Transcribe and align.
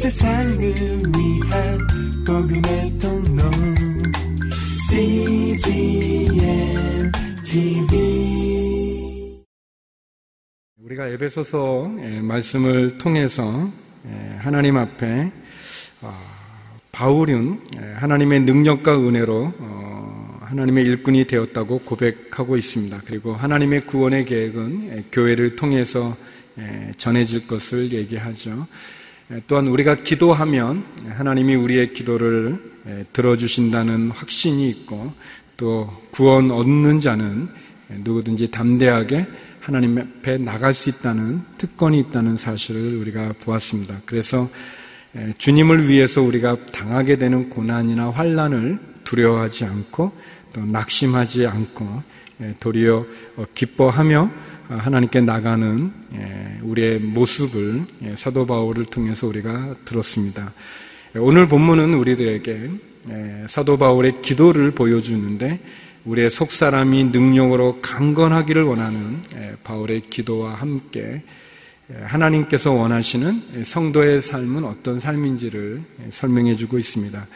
세상을 0.00 0.58
위한 0.58 1.78
복음의 2.26 2.98
통로 2.98 3.42
CGM 4.88 6.32
TV 7.44 9.44
우리가 10.78 11.06
에베소서 11.06 11.96
예, 12.00 12.20
말씀을 12.22 12.96
통해서 12.96 13.70
예, 14.06 14.36
하나님 14.38 14.78
앞에 14.78 15.30
어, 16.00 16.18
바울은 16.92 17.60
예, 17.76 17.92
하나님의 17.92 18.40
능력과 18.40 18.98
은혜로 18.98 19.52
어, 19.58 20.38
하나님의 20.44 20.86
일꾼이 20.86 21.26
되었다고 21.26 21.80
고백하고 21.80 22.56
있습니다. 22.56 23.02
그리고 23.04 23.34
하나님의 23.34 23.84
구원의 23.84 24.24
계획은 24.24 25.10
교회를 25.12 25.56
통해서 25.56 26.16
전해질 26.96 27.46
것을 27.46 27.92
얘기하죠. 27.92 28.66
또한 29.46 29.68
우리가 29.68 29.96
기도하면 29.96 30.84
하나님이 31.08 31.54
우리의 31.54 31.92
기도를 31.92 32.58
들어주신다는 33.12 34.10
확신이 34.10 34.68
있고 34.70 35.12
또 35.56 35.88
구원 36.10 36.50
얻는 36.50 37.00
자는 37.00 37.48
누구든지 37.88 38.50
담대하게 38.50 39.26
하나님 39.60 39.98
앞에 39.98 40.38
나갈 40.38 40.74
수 40.74 40.90
있다는 40.90 41.42
특권이 41.58 42.00
있다는 42.00 42.36
사실을 42.36 42.96
우리가 42.96 43.34
보았습니다. 43.40 44.00
그래서 44.04 44.48
주님을 45.38 45.88
위해서 45.88 46.22
우리가 46.22 46.56
당하게 46.72 47.16
되는 47.16 47.50
고난이나 47.50 48.10
환란을 48.10 48.78
두려워하지 49.04 49.64
않고 49.64 50.12
또 50.52 50.60
낙심하지 50.64 51.46
않고 51.46 52.02
도리어 52.58 53.06
어, 53.36 53.44
기뻐하며 53.54 54.30
하나님께 54.70 55.20
나가는 55.20 55.92
우리의 56.62 57.00
모습을 57.00 57.82
사도 58.14 58.46
바울을 58.46 58.84
통해서 58.84 59.26
우리가 59.26 59.74
들었습니다. 59.84 60.52
오늘 61.16 61.48
본문은 61.48 61.94
우리들에게 61.94 62.70
사도 63.48 63.76
바울의 63.76 64.22
기도를 64.22 64.70
보여주는데 64.70 65.58
우리의 66.04 66.30
속사람이 66.30 67.04
능력으로 67.04 67.80
강건하기를 67.82 68.62
원하는 68.62 69.20
바울의 69.64 70.02
기도와 70.02 70.54
함께 70.54 71.24
하나님께서 72.04 72.70
원하시는 72.70 73.64
성도의 73.64 74.20
삶은 74.20 74.62
어떤 74.64 75.00
삶인지를 75.00 75.82
설명해 76.10 76.54
주고 76.54 76.78
있습니다. 76.78 77.26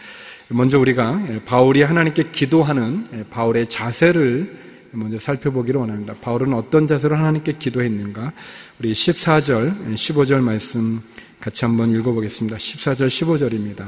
먼저 0.50 0.78
우리가 0.78 1.20
바울이 1.44 1.83
하나님께 1.83 2.31
기도하는 2.31 3.27
바울의 3.31 3.69
자세를 3.69 4.62
먼저 4.95 5.19
살펴보기를 5.19 5.81
원합니다. 5.81 6.14
바울은 6.20 6.55
어떤 6.55 6.87
자세로 6.87 7.17
하나님께 7.17 7.55
기도했는가? 7.59 8.33
우리 8.78 8.92
14절, 8.92 9.95
15절 9.95 10.41
말씀 10.41 11.00
같이 11.41 11.64
한번 11.64 11.91
읽어보겠습니다. 11.91 12.56
14절, 12.56 13.09
15절입니다. 13.09 13.87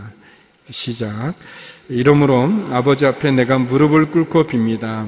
시작. 0.70 1.34
이러므로 1.88 2.50
아버지 2.70 3.06
앞에 3.06 3.30
내가 3.30 3.58
무릎을 3.58 4.10
꿇고 4.10 4.48
빕니다. 4.48 5.06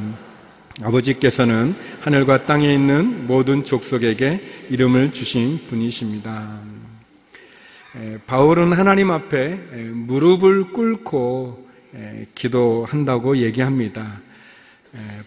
아버지께서는 0.82 1.74
하늘과 2.00 2.46
땅에 2.46 2.72
있는 2.72 3.26
모든 3.26 3.64
족속에게 3.64 4.40
이름을 4.70 5.12
주신 5.12 5.58
분이십니다. 5.66 6.60
바울은 8.28 8.72
하나님 8.72 9.10
앞에 9.10 9.54
무릎을 9.92 10.72
꿇고 10.72 11.66
기도한다고 12.36 13.38
얘기합니다. 13.38 14.20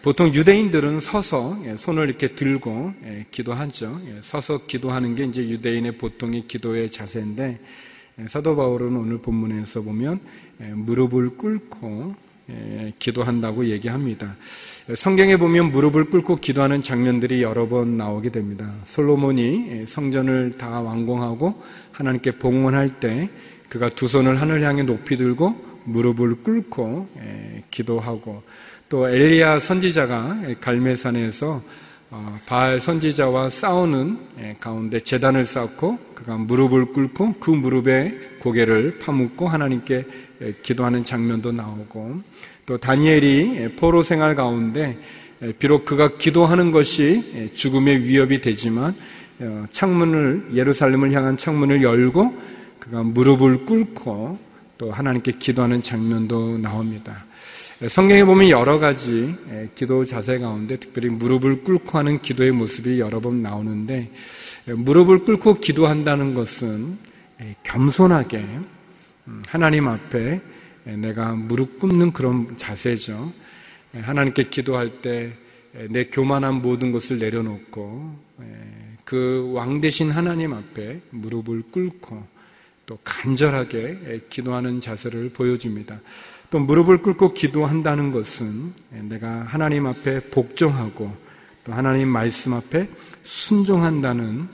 보통 0.01 0.33
유대인들은 0.33 1.01
서서 1.01 1.57
손을 1.77 2.09
이렇게 2.09 2.35
들고 2.35 2.93
기도하죠. 3.31 3.99
서서 4.21 4.65
기도하는 4.65 5.15
게 5.15 5.25
이제 5.25 5.41
유대인의 5.41 5.97
보통의 5.97 6.47
기도의 6.47 6.89
자세인데 6.89 7.59
사도 8.27 8.55
바울은 8.55 8.95
오늘 8.95 9.19
본문에서 9.19 9.81
보면 9.83 10.19
무릎을 10.57 11.37
꿇고 11.37 12.15
기도한다고 12.99 13.67
얘기합니다. 13.67 14.35
성경에 14.95 15.37
보면 15.37 15.71
무릎을 15.71 16.09
꿇고 16.09 16.37
기도하는 16.37 16.83
장면들이 16.83 17.43
여러 17.43 17.69
번 17.69 17.97
나오게 17.97 18.31
됩니다. 18.31 18.73
솔로몬이 18.83 19.85
성전을 19.85 20.57
다 20.57 20.81
완공하고 20.81 21.61
하나님께 21.91 22.39
봉헌할 22.39 22.99
때 22.99 23.29
그가 23.69 23.89
두 23.89 24.07
손을 24.07 24.41
하늘 24.41 24.63
향해 24.63 24.83
높이 24.83 25.15
들고 25.15 25.71
무릎을 25.85 26.43
꿇고 26.43 27.07
기도하고 27.71 28.43
또 28.91 29.07
엘리야 29.07 29.61
선지자가 29.61 30.41
갈매산에서 30.59 31.61
어, 32.09 32.37
바알 32.45 32.77
선지자와 32.77 33.49
싸우는 33.49 34.17
가운데 34.59 34.99
재단을 34.99 35.45
쌓고 35.45 35.97
그가 36.13 36.35
무릎을 36.35 36.87
꿇고 36.87 37.35
그 37.39 37.51
무릎에 37.51 38.13
고개를 38.39 38.99
파묻고 38.99 39.47
하나님께 39.47 40.05
기도하는 40.61 41.05
장면도 41.05 41.53
나오고 41.53 42.21
또 42.65 42.77
다니엘이 42.77 43.77
포로 43.77 44.03
생활 44.03 44.35
가운데 44.35 44.97
비록 45.57 45.85
그가 45.85 46.17
기도하는 46.17 46.71
것이 46.71 47.53
죽음의 47.53 48.03
위협이 48.03 48.41
되지만 48.41 48.93
어, 49.39 49.65
창문을 49.71 50.49
예루살렘을 50.53 51.13
향한 51.13 51.37
창문을 51.37 51.81
열고 51.81 52.35
그가 52.79 53.03
무릎을 53.03 53.65
꿇고 53.65 54.37
또 54.77 54.91
하나님께 54.91 55.37
기도하는 55.39 55.81
장면도 55.81 56.57
나옵니다. 56.57 57.30
성경에 57.87 58.23
보면 58.23 58.49
여러 58.49 58.77
가지 58.77 59.35
기도 59.75 60.03
자세 60.05 60.37
가운데 60.37 60.77
특별히 60.77 61.09
무릎을 61.09 61.63
꿇고 61.63 61.97
하는 61.97 62.21
기도의 62.21 62.51
모습이 62.51 62.99
여러 62.99 63.19
번 63.19 63.41
나오는데 63.41 64.11
무릎을 64.67 65.19
꿇고 65.19 65.55
기도한다는 65.55 66.33
것은 66.33 66.97
겸손하게 67.63 68.37
음, 69.27 69.43
하나님 69.47 69.87
앞에 69.87 70.41
내가 70.83 71.33
무릎 71.33 71.79
꿇는 71.79 72.11
그런 72.13 72.55
자세죠. 72.57 73.31
하나님께 73.93 74.49
기도할 74.49 75.01
때 75.01 75.33
내 75.89 76.05
교만한 76.05 76.61
모든 76.61 76.91
것을 76.91 77.19
내려놓고 77.19 78.15
그 79.05 79.51
왕 79.53 79.81
대신 79.81 80.11
하나님 80.11 80.53
앞에 80.53 81.01
무릎을 81.09 81.63
꿇고 81.71 82.23
또 82.85 82.99
간절하게 83.03 84.21
기도하는 84.29 84.79
자세를 84.79 85.29
보여줍니다. 85.29 85.99
또 86.51 86.59
무릎을 86.59 87.01
꿇고 87.01 87.33
기도한다는 87.33 88.11
것은 88.11 88.73
내가 88.91 89.45
하나님 89.47 89.87
앞에 89.87 90.19
복종하고 90.29 91.15
또 91.63 91.73
하나님 91.73 92.09
말씀 92.09 92.53
앞에 92.53 92.89
순종한다는 93.23 94.49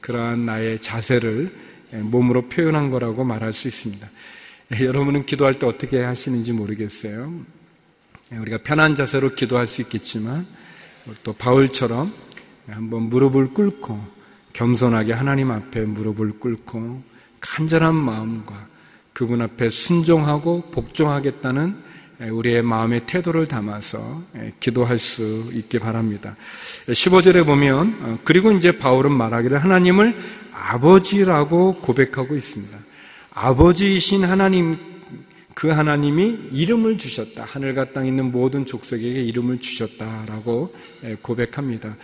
그러한 0.00 0.46
나의 0.46 0.78
자세를 0.78 1.52
몸으로 1.90 2.42
표현한 2.42 2.90
거라고 2.90 3.24
말할 3.24 3.52
수 3.52 3.66
있습니다. 3.66 4.08
여러분은 4.82 5.24
기도할 5.24 5.58
때 5.58 5.66
어떻게 5.66 6.00
하시는지 6.02 6.52
모르겠어요. 6.52 7.32
우리가 8.30 8.58
편한 8.58 8.94
자세로 8.94 9.34
기도할 9.34 9.66
수 9.66 9.82
있겠지만 9.82 10.46
또 11.24 11.32
바울처럼 11.32 12.12
한번 12.68 13.08
무릎을 13.08 13.48
꿇고 13.52 14.00
겸손하게 14.52 15.12
하나님 15.12 15.50
앞에 15.50 15.80
무릎을 15.80 16.38
꿇고 16.38 17.02
간절한 17.40 17.96
마음과 17.96 18.71
그분 19.12 19.42
앞에 19.42 19.70
순종하고 19.70 20.62
복종하겠다는 20.70 21.92
우리의 22.30 22.62
마음의 22.62 23.06
태도를 23.06 23.46
담아서 23.46 24.22
기도할 24.60 24.98
수 24.98 25.50
있게 25.52 25.78
바랍니다. 25.78 26.36
15절에 26.86 27.44
보면 27.44 27.98
어, 28.02 28.18
그리고 28.22 28.52
이제 28.52 28.78
바울은 28.78 29.12
말하기를 29.12 29.62
하나님을 29.62 30.16
아버지라고 30.52 31.74
고백하고 31.74 32.36
있습니다. 32.36 32.78
아버지이신 33.34 34.24
하나님 34.24 34.78
그 35.54 35.68
하나님이 35.68 36.48
이름을 36.52 36.98
주셨다. 36.98 37.44
하늘과 37.44 37.92
땅 37.92 38.06
있는 38.06 38.30
모든 38.30 38.64
족속에게 38.64 39.22
이름을 39.24 39.60
주셨다라고 39.60 40.74
고백합니다. 41.20 41.96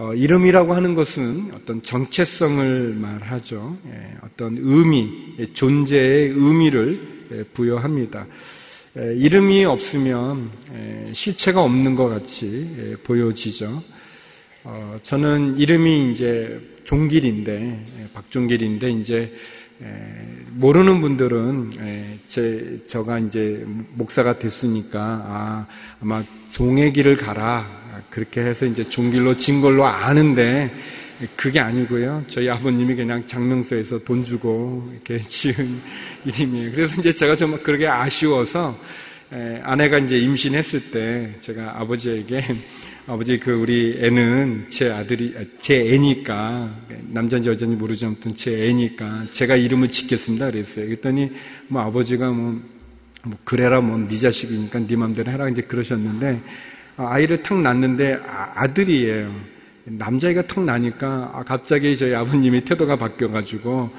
어, 0.00 0.14
이름이라고 0.14 0.74
하는 0.74 0.94
것은 0.94 1.50
어떤 1.54 1.82
정체성을 1.82 2.94
말하죠. 2.94 3.76
예, 3.88 4.16
어떤 4.22 4.56
의미, 4.56 5.34
예, 5.40 5.52
존재의 5.52 6.28
의미를 6.28 7.00
예, 7.32 7.42
부여합니다. 7.42 8.24
예, 8.96 9.16
이름이 9.16 9.64
없으면 9.64 10.50
예, 10.72 11.12
실체가 11.12 11.64
없는 11.64 11.96
것 11.96 12.06
같이 12.06 12.76
예, 12.78 12.96
보여지죠. 13.02 13.82
어, 14.62 14.96
저는 15.02 15.58
이름이 15.58 16.12
이제 16.12 16.60
종길인데, 16.84 17.84
박종길인데, 18.14 18.90
이제, 18.90 19.32
모르는 20.54 21.00
분들은 21.00 22.18
제 22.26 22.80
저가 22.86 23.20
이제 23.20 23.64
목사가 23.92 24.36
됐으니까 24.36 25.00
아 25.00 25.66
아마 26.00 26.20
종의 26.50 26.92
길을 26.92 27.16
가라 27.16 27.77
그렇게 28.18 28.40
해서 28.40 28.66
이제 28.66 28.82
종길로 28.82 29.36
진 29.36 29.60
걸로 29.60 29.86
아는데 29.86 30.72
그게 31.36 31.60
아니고요. 31.60 32.24
저희 32.26 32.48
아버님이 32.48 32.96
그냥 32.96 33.24
장명서에서 33.24 34.00
돈 34.00 34.24
주고 34.24 34.90
이렇게 34.92 35.20
지은 35.22 35.54
이름이에요. 36.24 36.72
그래서 36.72 37.00
이제 37.00 37.12
제가 37.12 37.36
좀 37.36 37.56
그렇게 37.62 37.86
아쉬워서 37.86 38.76
에, 39.32 39.60
아내가 39.62 39.98
이제 39.98 40.18
임신했을 40.18 40.90
때 40.90 41.34
제가 41.40 41.80
아버지에게 41.80 42.42
아버지 43.06 43.38
그 43.38 43.52
우리 43.52 43.96
애는 44.00 44.66
제 44.68 44.90
아들이 44.90 45.34
제 45.60 45.94
애니까 45.94 46.74
남자인지 47.10 47.48
여자인지 47.48 47.76
모르지 47.76 48.04
아무튼 48.04 48.34
제 48.34 48.68
애니까 48.68 49.26
제가 49.32 49.54
이름을 49.54 49.92
짓겠습니다 49.92 50.50
그랬어요. 50.50 50.86
그랬더니 50.86 51.30
뭐 51.68 51.82
아버지가 51.82 52.30
뭐, 52.30 52.60
뭐 53.22 53.38
그래라 53.44 53.80
뭐 53.80 53.96
네 53.96 54.18
자식이니까 54.18 54.80
네 54.88 54.96
맘대로 54.96 55.30
해라 55.30 55.48
이제 55.48 55.62
그러셨는데 55.62 56.40
아이를 57.06 57.42
탁 57.42 57.60
낳는데 57.60 58.18
아, 58.26 58.66
들이에요. 58.72 59.32
남자애가 59.84 60.42
탁 60.42 60.64
나니까 60.64 61.32
아, 61.34 61.44
갑자기 61.44 61.96
저희 61.96 62.14
아버님이 62.14 62.62
태도가 62.62 62.96
바뀌어가지고 62.96 63.90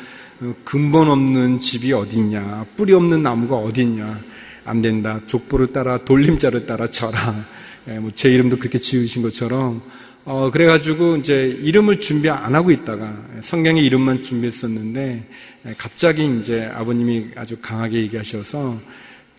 어, 0.41 0.55
근본 0.63 1.07
없는 1.09 1.59
집이 1.59 1.91
어딨냐 1.93 2.65
뿌리 2.75 2.93
없는 2.93 3.23
나무가 3.23 3.55
어딨냐. 3.55 4.19
안 4.65 4.81
된다. 4.83 5.19
족보를 5.25 5.67
따라 5.67 5.97
돌림자를 5.97 6.67
따라 6.67 6.85
쳐라. 6.87 7.43
예, 7.87 7.97
뭐제 7.97 8.29
이름도 8.29 8.57
그렇게 8.59 8.77
지으신 8.77 9.23
것처럼 9.23 9.81
어, 10.25 10.51
그래가지고 10.51 11.17
이제 11.17 11.57
이름을 11.61 11.99
준비 11.99 12.29
안 12.29 12.53
하고 12.53 12.69
있다가 12.69 13.25
성경의 13.41 13.83
이름만 13.83 14.21
준비했었는데 14.21 15.23
예, 15.65 15.73
갑자기 15.77 16.25
이제 16.39 16.69
아버님이 16.75 17.29
아주 17.35 17.57
강하게 17.61 18.01
얘기하셔서 18.01 18.79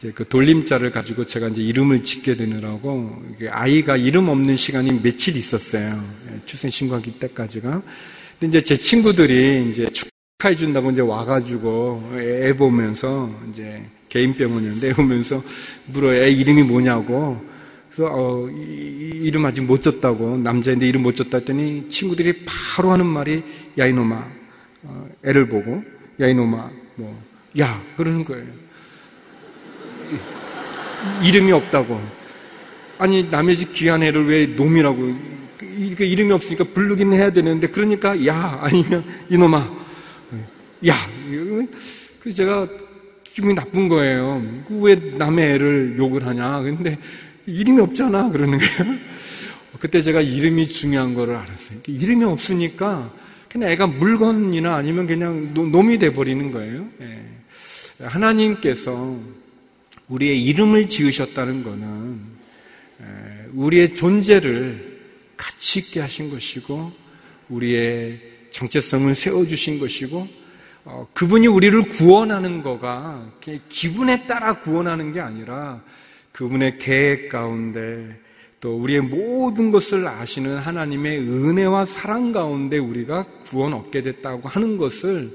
이제 0.00 0.12
그 0.14 0.26
돌림자를 0.26 0.90
가지고 0.90 1.26
제가 1.26 1.48
이제 1.48 1.60
이름을 1.60 2.02
짓게 2.02 2.34
되느라고 2.34 3.22
아이가 3.50 3.98
이름 3.98 4.30
없는 4.30 4.56
시간이 4.56 5.02
며칠 5.02 5.36
있었어요. 5.36 6.02
예, 6.28 6.40
출생 6.46 6.70
신고하기 6.70 7.18
때까지가. 7.18 7.82
근데 8.40 8.58
이제 8.58 8.64
제 8.64 8.76
친구들이 8.76 9.68
이제 9.70 9.86
축하해 9.92 10.56
준다고 10.56 10.90
이제 10.90 11.02
와가지고 11.02 12.12
애 12.14 12.56
보면서 12.56 13.30
이제 13.50 13.82
개인 14.08 14.32
병원이었는데 14.32 14.88
애 14.88 14.92
보면서 14.94 15.42
물어요. 15.88 16.22
애 16.22 16.30
이름이 16.30 16.62
뭐냐고. 16.62 17.38
그래서 17.90 18.10
어, 18.10 18.48
이, 18.48 19.30
름 19.30 19.44
아직 19.44 19.64
못 19.64 19.82
줬다고 19.82 20.38
남자인데 20.38 20.88
이름 20.88 21.02
못 21.02 21.14
줬다 21.14 21.38
했더니 21.38 21.90
친구들이 21.90 22.44
바로 22.46 22.90
하는 22.92 23.04
말이 23.04 23.42
야 23.76 23.86
이놈아 23.86 24.28
어, 24.84 25.08
애를 25.24 25.48
보고 25.48 25.82
야 26.20 26.26
이놈아 26.26 26.70
뭐 26.96 27.30
야 27.58 27.82
그러는 27.96 28.24
거예요. 28.24 28.46
이름이 31.24 31.52
없다고 31.52 32.00
아니 32.98 33.22
남의 33.24 33.56
집 33.56 33.72
귀한 33.72 34.02
애를 34.02 34.26
왜 34.26 34.46
놈이라고 34.46 35.14
그러니까 35.58 36.04
이름이 36.04 36.32
없으니까 36.32 36.64
부르긴 36.64 37.12
해야 37.12 37.30
되는데 37.30 37.68
그러니까 37.68 38.26
야 38.26 38.58
아니면 38.62 39.04
이놈아 39.28 39.80
야 40.86 40.94
그래서 42.20 42.36
제가 42.36 42.68
기분이 43.24 43.54
나쁜 43.54 43.88
거예요. 43.88 44.42
왜 44.70 44.94
남의 44.96 45.54
애를 45.54 45.94
욕을 45.96 46.26
하냐. 46.26 46.60
근데 46.60 46.98
이름이 47.46 47.80
없잖아. 47.80 48.30
그러는 48.30 48.58
거예요. 48.58 48.98
그때 49.78 50.02
제가 50.02 50.20
이름이 50.20 50.68
중요한 50.68 51.14
거를 51.14 51.36
알았어요. 51.36 51.78
이름이 51.86 52.24
없으니까 52.24 53.10
그냥 53.48 53.70
애가 53.70 53.86
물건이나 53.86 54.74
아니면 54.74 55.06
그냥 55.06 55.54
놈이 55.54 55.98
돼버리는 55.98 56.50
거예요. 56.50 56.86
예. 57.00 57.20
하나님께서 58.04 59.18
우리의 60.10 60.42
이름을 60.44 60.88
지으셨다는 60.88 61.62
것은 61.64 62.20
예, 63.00 63.48
우리의 63.54 63.94
존재를 63.94 65.00
가치 65.36 65.78
있게 65.78 66.00
하신 66.00 66.30
것이고 66.30 66.92
우리의 67.48 68.20
정체성을 68.50 69.14
세워주신 69.14 69.78
것이고 69.78 70.28
어, 70.84 71.06
그분이 71.14 71.46
우리를 71.46 71.80
구원하는 71.90 72.62
거가 72.62 73.30
기분에 73.68 74.26
따라 74.26 74.58
구원하는 74.58 75.12
게 75.12 75.20
아니라 75.20 75.82
그분의 76.32 76.78
계획 76.78 77.28
가운데 77.28 78.18
또 78.60 78.76
우리의 78.76 79.00
모든 79.00 79.70
것을 79.70 80.06
아시는 80.06 80.58
하나님의 80.58 81.18
은혜와 81.18 81.84
사랑 81.84 82.32
가운데 82.32 82.78
우리가 82.78 83.22
구원 83.42 83.72
얻게 83.72 84.02
됐다고 84.02 84.48
하는 84.48 84.76
것을 84.76 85.30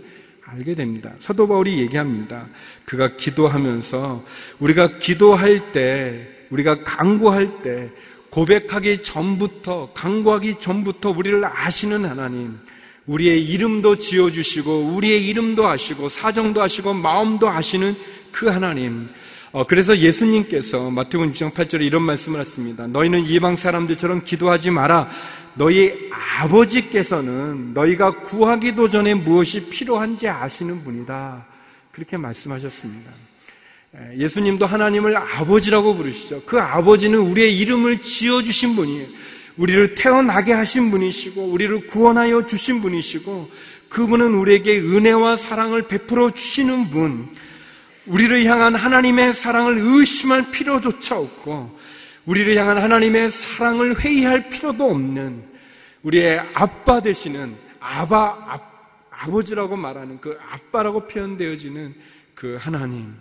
알게 0.47 0.75
됩니다. 0.75 1.11
사도 1.19 1.47
바울이 1.47 1.79
얘기합니다. 1.79 2.47
그가 2.85 3.15
기도하면서 3.15 4.23
우리가 4.59 4.99
기도할 4.99 5.71
때, 5.71 6.27
우리가 6.49 6.83
강구할 6.83 7.61
때, 7.61 7.89
고백하기 8.29 9.01
전부터, 9.01 9.91
강구하기 9.93 10.55
전부터 10.59 11.11
우리를 11.11 11.43
아시는 11.45 12.05
하나님, 12.05 12.59
우리의 13.07 13.43
이름도 13.43 13.97
지어주시고, 13.97 14.93
우리의 14.95 15.27
이름도 15.27 15.67
아시고, 15.67 16.09
사정도 16.09 16.61
아시고, 16.61 16.93
마음도 16.93 17.49
아시는 17.49 17.95
그 18.31 18.47
하나님, 18.47 19.07
어, 19.07 19.24
그래서 19.67 19.97
예수님께서 19.97 20.89
마태복음 20.91 21.31
6장 21.31 21.51
8절에 21.53 21.85
이런 21.85 22.01
말씀을 22.03 22.39
하십니다. 22.39 22.87
너희는 22.87 23.25
이방 23.25 23.55
사람들처럼 23.55 24.23
기도하지 24.23 24.71
마라. 24.71 25.09
너희 25.55 25.93
아버지께서는 26.11 27.73
너희가 27.73 28.21
구하기도 28.21 28.89
전에 28.89 29.13
무엇이 29.13 29.69
필요한지 29.69 30.27
아시는 30.27 30.83
분이다. 30.83 31.45
그렇게 31.91 32.17
말씀하셨습니다. 32.17 33.11
예수님도 34.17 34.65
하나님을 34.65 35.15
아버지라고 35.15 35.95
부르시죠. 35.95 36.41
그 36.45 36.59
아버지는 36.59 37.19
우리의 37.19 37.57
이름을 37.57 38.01
지어주신 38.01 38.75
분이에요. 38.75 39.07
우리를 39.55 39.95
태어나게 39.95 40.51
하신 40.51 40.91
분이시고, 40.91 41.43
우리를 41.43 41.85
구원하여 41.85 42.45
주신 42.45 42.81
분이시고, 42.81 43.49
그분은 43.87 44.33
우리에게 44.33 44.79
은혜와 44.79 45.37
사랑을 45.37 45.83
베풀어 45.83 46.31
주시는 46.31 46.89
분. 46.89 47.29
우리를 48.07 48.45
향한 48.45 48.75
하나님의 48.75 49.33
사랑을 49.33 49.77
의심할 49.79 50.51
필요조차 50.51 51.17
없고, 51.17 51.77
우리를 52.25 52.55
향한 52.55 52.77
하나님의 52.77 53.29
사랑을 53.29 53.99
회의할 53.99 54.49
필요도 54.49 54.89
없는 54.89 55.43
우리의 56.03 56.39
아빠 56.53 57.01
되시는 57.01 57.55
아바, 57.79 58.17
아, 58.47 58.59
아버지라고 59.09 59.75
말하는 59.75 60.19
그 60.19 60.37
아빠라고 60.49 61.07
표현되어지는 61.07 61.95
그 62.33 62.57
하나님, 62.59 63.15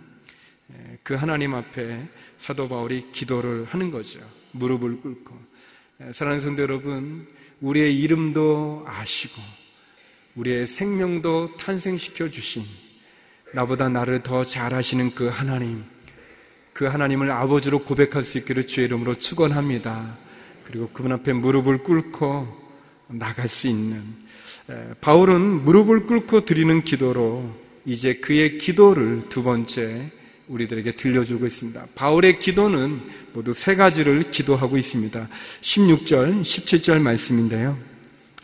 그 1.03 1.15
하나님 1.15 1.55
앞에 1.55 2.07
사도 2.37 2.67
바울이 2.67 3.11
기도를 3.11 3.65
하는 3.65 3.91
거죠. 3.91 4.19
무릎을 4.51 5.01
꿇고. 5.01 5.39
사랑하는 6.11 6.41
성도 6.41 6.61
여러분, 6.61 7.27
우리의 7.61 7.97
이름도 7.99 8.85
아시고, 8.87 9.41
우리의 10.35 10.67
생명도 10.67 11.55
탄생시켜 11.57 12.29
주신 12.29 12.63
나보다 13.55 13.87
나를 13.87 14.21
더 14.21 14.43
잘하시는 14.43 15.15
그 15.15 15.27
하나님, 15.27 15.81
그 16.73 16.85
하나님을 16.85 17.31
아버지로 17.31 17.79
고백할 17.79 18.21
수 18.21 18.37
있기를 18.37 18.67
주의 18.67 18.85
이름으로 18.85 19.15
축원합니다. 19.15 20.17
그리고 20.65 20.89
그분 20.91 21.13
앞에 21.13 21.31
무릎을 21.31 21.77
꿇고 21.83 22.65
나갈 23.07 23.47
수 23.47 23.67
있는 23.67 24.03
바울은 24.99 25.63
무릎을 25.63 26.05
꿇고 26.05 26.43
드리는 26.43 26.83
기도로 26.83 27.49
이제 27.85 28.15
그의 28.15 28.57
기도를 28.57 29.29
두 29.29 29.41
번째 29.41 30.11
우리들에게 30.49 30.97
들려주고 30.97 31.45
있습니다. 31.45 31.87
바울의 31.95 32.39
기도는 32.39 32.99
모두 33.33 33.53
세 33.53 33.75
가지를 33.75 34.31
기도하고 34.31 34.77
있습니다. 34.77 35.29
16절, 35.61 36.41
17절 36.41 37.01
말씀인데요. 37.01 37.77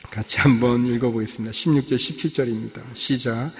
같이 0.09 0.39
한번 0.39 0.87
읽어보겠습니다. 0.87 1.51
16절, 1.51 1.95
17절입니다. 1.95 2.81
시작. 2.93 3.51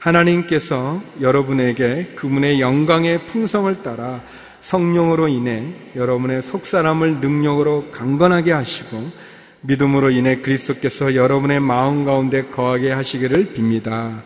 하나님께서 0.00 1.02
여러분에게 1.20 2.12
그분의 2.16 2.60
영광의 2.60 3.26
풍성을 3.26 3.82
따라 3.82 4.22
성령으로 4.60 5.28
인해 5.28 5.72
여러분의 5.94 6.42
속사람을 6.42 7.20
능력으로 7.20 7.90
강건하게 7.90 8.52
하시고 8.52 9.10
믿음으로 9.62 10.10
인해 10.10 10.40
그리스도께서 10.40 11.14
여러분의 11.14 11.60
마음 11.60 12.04
가운데 12.04 12.44
거하게 12.44 12.92
하시기를 12.92 13.52
빕니다. 13.54 14.22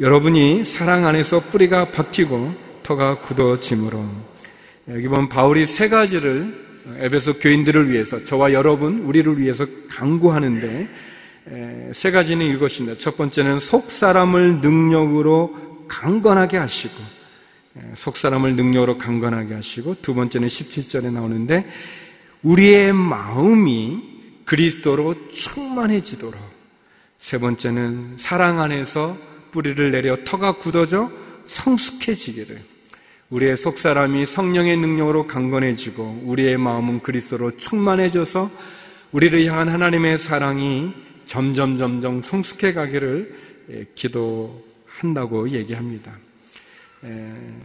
여러분이 0.00 0.64
사랑 0.64 1.06
안에서 1.06 1.40
뿌리가 1.40 1.90
박히고 1.90 2.54
터가 2.82 3.20
굳어짐으로 3.20 4.04
여기 4.90 5.08
보면 5.08 5.30
바울이 5.30 5.64
세 5.64 5.88
가지를 5.88 6.66
에베소 6.98 7.38
교인들을 7.38 7.90
위해서 7.90 8.22
저와 8.22 8.52
여러분 8.52 9.00
우리를 9.00 9.38
위해서 9.38 9.66
강구하는데 9.88 10.88
세 11.92 12.10
가지는 12.10 12.46
이것입니다. 12.46 12.98
첫 12.98 13.16
번째는 13.16 13.60
속 13.60 13.90
사람을 13.90 14.60
능력으로 14.60 15.86
강건하게 15.86 16.56
하시고 16.56 16.94
속 17.94 18.16
사람을 18.16 18.56
능력으로 18.56 18.98
강건하게 18.98 19.54
하시고 19.54 19.96
두 20.02 20.14
번째는 20.14 20.48
17절에 20.48 21.12
나오는데 21.12 21.68
우리의 22.42 22.92
마음이 22.92 24.02
그리스도로 24.44 25.28
충만해지도록 25.28 26.40
세 27.18 27.38
번째는 27.38 28.16
사랑 28.18 28.60
안에서 28.60 29.16
뿌리를 29.52 29.90
내려 29.90 30.16
터가 30.24 30.52
굳어져 30.52 31.10
성숙해지기를 31.44 32.60
우리의 33.30 33.56
속 33.56 33.78
사람이 33.78 34.26
성령의 34.26 34.76
능력으로 34.78 35.26
강건해지고 35.26 36.22
우리의 36.24 36.58
마음은 36.58 37.00
그리스도로 37.00 37.56
충만해져서 37.56 38.50
우리를 39.12 39.44
향한 39.46 39.68
하나님의 39.68 40.18
사랑이 40.18 41.06
점점 41.26 41.76
점점 41.76 42.22
성숙해 42.22 42.72
가기를 42.72 43.36
예, 43.70 43.86
기도한다고 43.94 45.50
얘기합니다. 45.50 46.12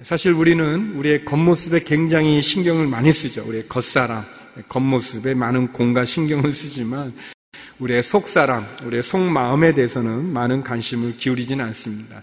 사실 0.04 0.34
우리는 0.34 0.94
우리의 0.98 1.26
겉모습에 1.26 1.80
굉장히 1.80 2.42
신경을 2.42 2.86
많이 2.88 3.12
쓰죠. 3.12 3.44
우리의 3.48 3.68
겉사람, 3.68 4.24
겉모습에 4.68 5.34
많은 5.34 5.72
공과 5.72 6.06
신경을 6.06 6.54
쓰지만 6.54 7.12
우리의 7.80 8.04
속사람, 8.04 8.64
우리의 8.84 9.02
속마음에 9.02 9.74
대해서는 9.74 10.32
많은 10.32 10.62
관심을 10.62 11.18
기울이지는 11.18 11.64
않습니다. 11.66 12.22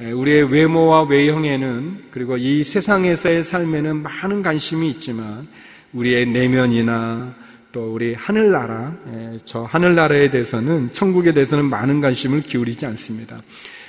우리의 0.00 0.50
외모와 0.52 1.02
외형에는 1.02 2.06
그리고 2.10 2.36
이 2.36 2.64
세상에서의 2.64 3.44
삶에는 3.44 4.02
많은 4.02 4.42
관심이 4.42 4.88
있지만 4.90 5.46
우리의 5.92 6.26
내면이나 6.26 7.34
또 7.70 7.92
우리 7.92 8.14
하늘나라, 8.14 8.96
저 9.44 9.62
하늘나라에 9.62 10.30
대해서는 10.30 10.92
천국에 10.92 11.32
대해서는 11.32 11.66
많은 11.66 12.00
관심을 12.00 12.42
기울이지 12.42 12.86
않습니다. 12.86 13.36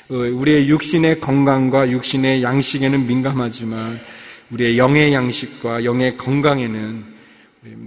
어, 0.09 0.15
우리의 0.15 0.67
육신의 0.69 1.21
건강과 1.21 1.91
육신의 1.91 2.43
양식에는 2.43 3.07
민감하지만 3.07 3.99
우리의 4.49 4.77
영의 4.77 5.13
양식과 5.13 5.83
영의 5.85 6.17
건강에는 6.17 7.05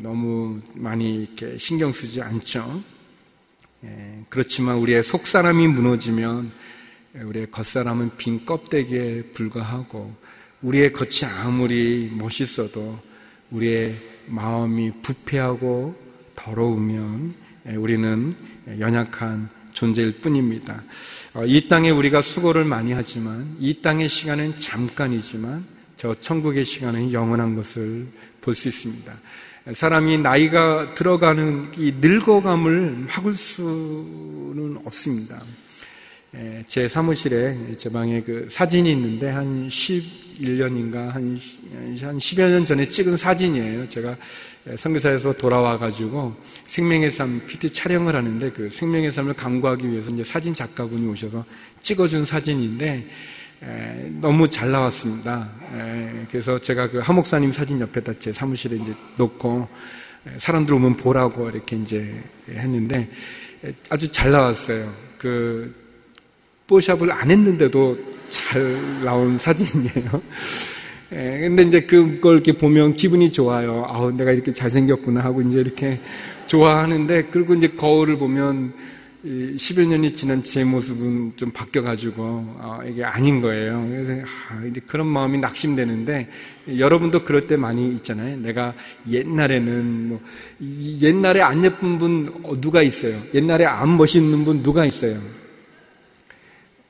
너무 0.02 0.60
많이 0.74 1.24
이렇게 1.24 1.58
신경 1.58 1.92
쓰지 1.92 2.22
않죠. 2.22 2.82
예, 3.84 4.18
그렇지만 4.28 4.76
우리의 4.76 5.02
속 5.02 5.26
사람이 5.26 5.66
무너지면 5.66 6.52
우리의 7.14 7.50
겉사람은 7.50 8.12
빈 8.16 8.46
껍데기에 8.46 9.22
불과하고 9.34 10.14
우리의 10.62 10.92
겉이 10.92 11.30
아무리 11.42 12.08
멋있어도 12.14 12.98
우리의 13.50 14.11
마음이 14.26 14.92
부패하고 15.02 15.94
더러우면 16.34 17.34
예, 17.68 17.74
우리는 17.76 18.34
연약한 18.78 19.48
존재일 19.72 20.20
뿐입니다. 20.20 20.82
어, 21.34 21.44
이 21.46 21.68
땅에 21.68 21.90
우리가 21.90 22.20
수고를 22.20 22.64
많이 22.64 22.92
하지만 22.92 23.56
이 23.58 23.80
땅의 23.80 24.08
시간은 24.08 24.60
잠깐이지만 24.60 25.64
저 25.96 26.14
천국의 26.20 26.64
시간은 26.64 27.12
영원한 27.12 27.54
것을 27.54 28.06
볼 28.40 28.54
수 28.54 28.68
있습니다. 28.68 29.12
사람이 29.72 30.18
나이가 30.18 30.94
들어가는 30.94 31.70
이 31.78 31.94
늙어감을 32.00 33.06
막을 33.08 33.32
수는 33.32 34.78
없습니다. 34.84 35.40
제 36.66 36.88
사무실에 36.88 37.76
제 37.76 37.88
방에 37.88 38.22
그 38.22 38.48
사진이 38.50 38.90
있는데 38.90 39.30
한 39.30 39.68
11년인가 40.40 41.10
한, 41.10 41.38
한 42.00 42.18
10여 42.18 42.50
년 42.50 42.64
전에 42.64 42.86
찍은 42.86 43.16
사진이에요. 43.16 43.88
제가 43.88 44.16
선교사에서 44.76 45.32
돌아와 45.32 45.76
가지고 45.76 46.34
생명의 46.64 47.10
삶 47.10 47.40
PT 47.46 47.72
촬영을 47.72 48.14
하는데 48.14 48.50
그 48.52 48.70
생명의 48.70 49.10
삶을 49.10 49.34
강구하기 49.34 49.90
위해서 49.90 50.10
이제 50.10 50.22
사진 50.22 50.54
작가분이 50.54 51.06
오셔서 51.08 51.44
찍어준 51.82 52.24
사진인데 52.24 53.08
에, 53.64 54.10
너무 54.20 54.48
잘 54.48 54.70
나왔습니다. 54.70 55.50
에, 55.74 56.26
그래서 56.30 56.58
제가 56.58 56.90
그 56.90 56.98
하목사님 56.98 57.52
사진 57.52 57.80
옆에다 57.80 58.14
제 58.18 58.32
사무실에 58.32 58.76
이제 58.76 58.94
놓고 59.16 59.68
에, 60.26 60.38
사람들 60.38 60.74
오면 60.74 60.96
보라고 60.96 61.48
이렇게 61.48 61.76
이제 61.76 62.22
했는데 62.48 63.08
아주 63.88 64.10
잘 64.10 64.30
나왔어요. 64.32 64.92
그 65.18 65.81
뽀샵을 66.72 67.12
안 67.12 67.30
했는데도 67.30 67.96
잘 68.30 69.04
나온 69.04 69.36
사진이에요. 69.36 70.22
예, 71.12 71.40
근데 71.40 71.64
이제 71.64 71.82
그걸 71.82 72.36
이렇게 72.36 72.52
보면 72.52 72.94
기분이 72.94 73.30
좋아요. 73.30 73.84
아우, 73.86 74.10
내가 74.10 74.32
이렇게 74.32 74.54
잘생겼구나 74.54 75.20
하고 75.20 75.42
이제 75.42 75.60
이렇게 75.60 76.00
좋아하는데, 76.46 77.24
그리고 77.30 77.54
이제 77.54 77.68
거울을 77.68 78.16
보면, 78.16 78.72
10여 79.22 79.86
년이 79.86 80.14
지난 80.14 80.42
제 80.42 80.64
모습은 80.64 81.34
좀 81.36 81.50
바뀌어가지고, 81.50 82.56
아, 82.58 82.80
이게 82.88 83.04
아닌 83.04 83.42
거예요. 83.42 83.86
그래서, 83.88 84.12
아, 84.48 84.64
이제 84.64 84.80
그런 84.86 85.06
마음이 85.06 85.36
낙심되는데, 85.36 86.28
여러분도 86.78 87.24
그럴 87.24 87.46
때 87.46 87.58
많이 87.58 87.92
있잖아요. 87.96 88.38
내가 88.38 88.72
옛날에는, 89.10 90.08
뭐, 90.08 90.20
옛날에 91.02 91.42
안 91.42 91.62
예쁜 91.62 91.98
분 91.98 92.32
어, 92.42 92.58
누가 92.58 92.80
있어요? 92.80 93.20
옛날에 93.34 93.66
안 93.66 93.98
멋있는 93.98 94.46
분 94.46 94.62
누가 94.62 94.86
있어요? 94.86 95.18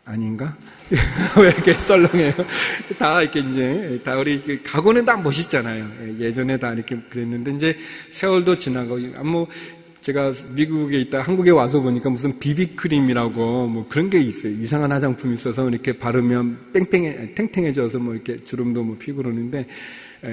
아닌가? 0.04 0.56
왜 1.40 1.48
이렇게 1.48 1.74
썰렁해요? 1.74 2.32
다 2.98 3.22
이렇게 3.22 3.40
이제, 3.40 4.00
다 4.04 4.16
우리 4.16 4.62
가고는 4.62 5.04
다 5.04 5.16
멋있잖아요. 5.16 6.18
예전에 6.18 6.58
다 6.58 6.72
이렇게 6.72 6.96
그랬는데, 7.08 7.52
이제 7.52 7.76
세월도 8.10 8.58
지나고, 8.58 8.98
아, 9.16 9.22
뭐, 9.22 9.46
제가 10.00 10.32
미국에 10.50 10.98
있다 11.00 11.22
한국에 11.22 11.50
와서 11.50 11.80
보니까 11.80 12.10
무슨 12.10 12.36
비비크림이라고 12.40 13.68
뭐 13.68 13.86
그런 13.88 14.10
게 14.10 14.18
있어요. 14.18 14.52
이상한 14.52 14.90
화장품이 14.90 15.34
있어서 15.34 15.70
이렇게 15.70 15.92
바르면 15.92 16.72
뺑뺑해, 16.72 17.34
탱탱해져서 17.36 18.00
뭐 18.00 18.14
이렇게 18.14 18.36
주름도 18.38 18.82
뭐 18.82 18.96
피고 18.98 19.18
그러는데, 19.18 19.66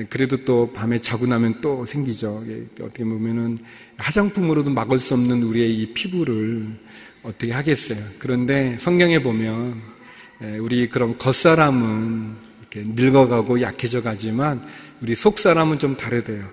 그래도 0.09 0.38
또 0.38 0.71
밤에 0.73 0.99
자고 0.99 1.27
나면 1.27 1.61
또 1.61 1.85
생기죠. 1.85 2.43
어떻게 2.81 3.03
보면은 3.03 3.57
화장품으로도 3.97 4.71
막을 4.71 4.97
수 4.97 5.13
없는 5.13 5.43
우리의 5.43 5.75
이 5.75 5.93
피부를 5.93 6.67
어떻게 7.23 7.51
하겠어요. 7.51 7.99
그런데 8.19 8.75
성경에 8.77 9.19
보면 9.19 9.81
예, 10.41 10.57
우리 10.57 10.88
그런 10.88 11.17
겉사람은 11.17 12.35
이렇게 12.61 12.83
늙어가고 12.95 13.61
약해져 13.61 14.01
가지만 14.01 14.61
우리 15.01 15.15
속사람은 15.15 15.79
좀 15.79 15.97
다르대요. 15.97 16.45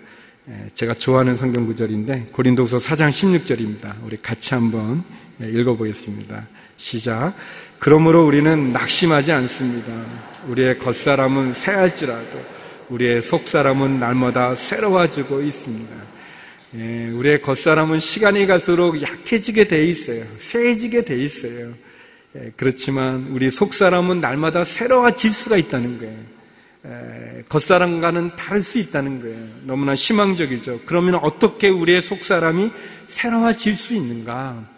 예, 0.49 0.71
제가 0.75 0.95
좋아하는 0.95 1.37
성경 1.37 1.67
구절인데 1.67 2.29
고린도서 2.33 2.79
4장 2.79 3.11
16절입니다. 3.11 3.95
우리 4.05 4.17
같이 4.21 4.55
한번 4.55 5.05
예, 5.41 5.49
읽어보겠습니다. 5.49 6.47
시작. 6.79 7.35
그러므로 7.79 8.27
우리는 8.27 8.73
낙심하지 8.73 9.33
않습니다. 9.33 9.93
우리의 10.49 10.79
겉사람은 10.79 11.55
새할지라도 11.55 12.57
우리의 12.89 13.23
속사람은 13.23 14.01
날마다 14.01 14.55
새로워지고 14.55 15.43
있습니다. 15.43 16.16
우리의 16.73 17.41
겉사람은 17.43 18.01
시간이 18.01 18.47
갈수록 18.47 19.01
약해지게 19.01 19.69
돼 19.69 19.85
있어요. 19.85 20.25
세해지게 20.37 21.05
돼 21.05 21.17
있어요. 21.23 21.73
예, 22.37 22.53
그렇지만 22.57 23.29
우리 23.31 23.51
속사람은 23.51 24.21
날마다 24.21 24.65
새로워질 24.65 25.33
수가 25.33 25.57
있다는 25.57 25.99
거예요. 25.99 26.19
예, 26.87 27.45
겉사람과는 27.49 28.37
다를 28.37 28.61
수 28.61 28.79
있다는 28.79 29.23
거예요. 29.23 29.39
너무나 29.63 29.95
희망적이죠. 29.95 30.81
그러면 30.87 31.17
어떻게 31.23 31.69
우리의 31.69 32.03
속사람이 32.03 32.71
새로워질 33.07 33.75
수 33.75 33.95
있는가? 33.95 34.77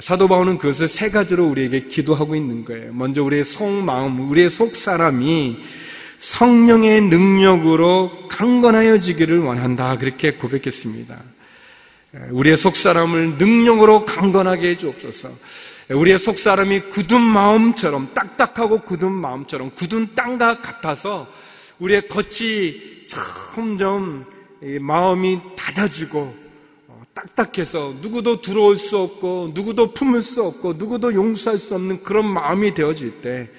사도 0.00 0.26
바울은 0.26 0.58
그것을 0.58 0.88
세 0.88 1.10
가지로 1.10 1.46
우리에게 1.46 1.86
기도하고 1.86 2.34
있는 2.34 2.64
거예요. 2.64 2.92
먼저 2.92 3.22
우리의 3.22 3.44
속마음, 3.44 4.28
우리의 4.30 4.50
속사람이 4.50 5.58
성령의 6.24 7.02
능력으로 7.02 8.28
강건하여지기를 8.28 9.40
원한다. 9.40 9.98
그렇게 9.98 10.32
고백했습니다. 10.32 11.22
예, 12.14 12.18
우리의 12.30 12.56
속사람을 12.56 13.36
능력으로 13.36 14.06
강건하게 14.06 14.70
해주옵소서. 14.70 15.30
우리의 15.90 16.18
속 16.18 16.38
사람이 16.38 16.88
굳은 16.88 17.20
마음처럼 17.20 18.14
딱딱하고 18.14 18.80
굳은 18.80 19.12
마음처럼 19.12 19.70
굳은 19.72 20.14
땅과 20.14 20.62
같아서 20.62 21.28
우리의 21.78 22.08
겉이 22.08 23.06
점점 23.06 24.24
마음이 24.80 25.40
닫아지고 25.56 26.34
어, 26.88 27.02
딱딱해서 27.12 27.96
누구도 28.00 28.40
들어올 28.40 28.78
수 28.78 28.96
없고 28.96 29.52
누구도 29.52 29.92
품을 29.92 30.22
수 30.22 30.42
없고 30.42 30.72
누구도 30.78 31.12
용서할 31.12 31.58
수 31.58 31.74
없는 31.74 32.02
그런 32.02 32.26
마음이 32.26 32.72
되어질 32.72 33.20
때 33.20 33.50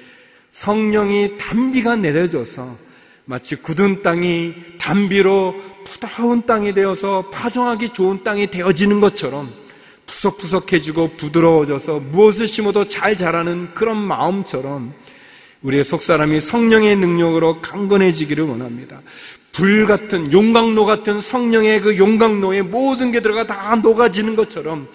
성령이 0.50 1.38
단비가 1.38 1.96
내려져서 1.96 2.78
마치 3.26 3.56
굳은 3.56 4.04
땅이 4.04 4.54
단비로 4.80 5.56
부드러운 5.86 6.46
땅이 6.46 6.74
되어서 6.74 7.30
파종하기 7.32 7.94
좋은 7.94 8.24
땅이 8.24 8.52
되어지는 8.52 9.00
것처럼 9.02 9.50
푸석푸석해지고 10.06 11.12
부드러워져서 11.18 12.00
무엇을 12.12 12.48
심어도 12.48 12.88
잘 12.88 13.18
자라는 13.18 13.74
그런 13.74 13.98
마음처럼 13.98 14.94
우리의 15.62 15.84
속사람이 15.84 16.42
성령의 16.42 16.96
능력으로 16.98 17.62
강건해지기를 17.62 18.44
원합니다. 18.44 19.02
불 19.52 19.86
같은 19.86 20.32
용광로 20.32 20.86
같은 20.86 21.22
성령의 21.22 21.82
그 21.82 21.98
용광로에 21.98 22.62
모든 22.62 23.12
게 23.12 23.22
들어가 23.22 23.48
다 23.48 23.76
녹아지는 23.76 24.36
것처럼 24.36 24.88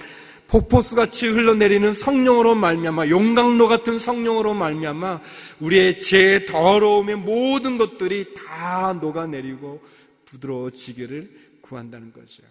폭포수 0.50 0.96
같이 0.96 1.28
흘러내리는 1.28 1.92
성령으로 1.92 2.56
말미암아 2.56 3.08
용광로 3.08 3.68
같은 3.68 4.00
성령으로 4.00 4.52
말미암아 4.52 5.20
우리의 5.60 6.00
죄 6.00 6.44
더러움의 6.44 7.16
모든 7.16 7.78
것들이 7.78 8.34
다 8.34 8.92
녹아내리고 9.00 9.80
부드러워지기를 10.24 11.30
구한다는 11.60 12.12
거죠. 12.12 12.42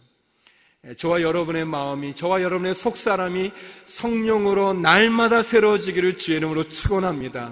예, 0.87 0.93
저와 0.93 1.21
여러분의 1.21 1.65
마음이, 1.65 2.15
저와 2.15 2.41
여러분의 2.41 2.73
속사람이 2.73 3.51
성령으로 3.85 4.73
날마다 4.75 5.43
새로워지기를 5.43 6.17
주의 6.17 6.37
이름으로 6.37 6.69
축원합니다. 6.69 7.51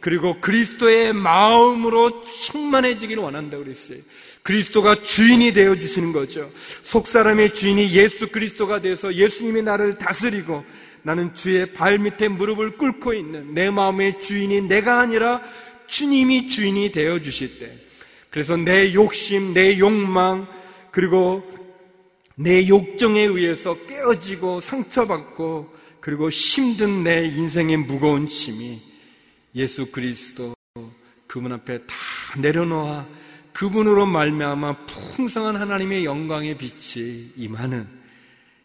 그리고 0.00 0.38
그리스도의 0.40 1.14
마음으로 1.14 2.24
충만해지기를 2.24 3.22
원한다고 3.22 3.64
그랬어요. 3.64 3.98
그리스도가 4.42 5.02
주인이 5.02 5.52
되어 5.52 5.76
주시는 5.76 6.12
거죠. 6.12 6.50
속 6.82 7.06
사람의 7.06 7.54
주인이 7.54 7.92
예수 7.92 8.28
그리스도가 8.28 8.80
돼서 8.80 9.14
예수님이 9.14 9.62
나를 9.62 9.98
다스리고 9.98 10.64
나는 11.02 11.34
주의 11.34 11.66
발 11.72 11.98
밑에 11.98 12.28
무릎을 12.28 12.76
꿇고 12.76 13.12
있는 13.14 13.54
내 13.54 13.70
마음의 13.70 14.20
주인이 14.20 14.62
내가 14.62 15.00
아니라 15.00 15.40
주님이 15.86 16.48
주인이 16.48 16.92
되어 16.92 17.20
주실 17.20 17.58
때 17.58 17.72
그래서 18.30 18.56
내 18.56 18.94
욕심, 18.94 19.52
내 19.52 19.78
욕망 19.78 20.46
그리고 20.90 21.42
내 22.34 22.66
욕정에 22.66 23.20
의해서 23.20 23.76
깨어지고 23.86 24.60
상처받고 24.60 25.72
그리고 26.00 26.30
힘든 26.30 27.04
내 27.04 27.26
인생의 27.26 27.76
무거운 27.76 28.26
짐이 28.26 28.80
예수 29.54 29.92
그리스도 29.92 30.54
그분 31.26 31.52
앞에 31.52 31.78
다 31.78 31.94
내려놓아 32.38 33.06
그분으로 33.52 34.06
말미암아 34.06 34.86
풍성한 34.86 35.56
하나님의 35.56 36.04
영광의 36.04 36.56
빛이 36.56 37.32
임하는 37.36 37.86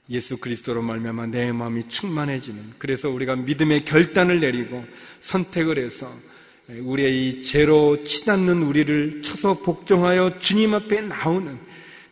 예수 0.10 0.38
그리스도로 0.38 0.82
말미암아 0.82 1.28
내 1.28 1.52
마음이 1.52 1.90
충만해지는 1.90 2.76
그래서 2.78 3.10
우리가 3.10 3.36
믿음의 3.36 3.86
결단을 3.86 4.40
내리고 4.40 4.86
선택을 5.20 5.78
해서 5.78 6.12
우리의 6.70 7.30
이 7.30 7.44
죄로 7.44 8.04
치닫는 8.04 8.62
우리를 8.62 9.22
쳐서 9.22 9.60
복종하여 9.60 10.40
주님 10.40 10.74
앞에 10.74 11.02
나오는 11.02 11.58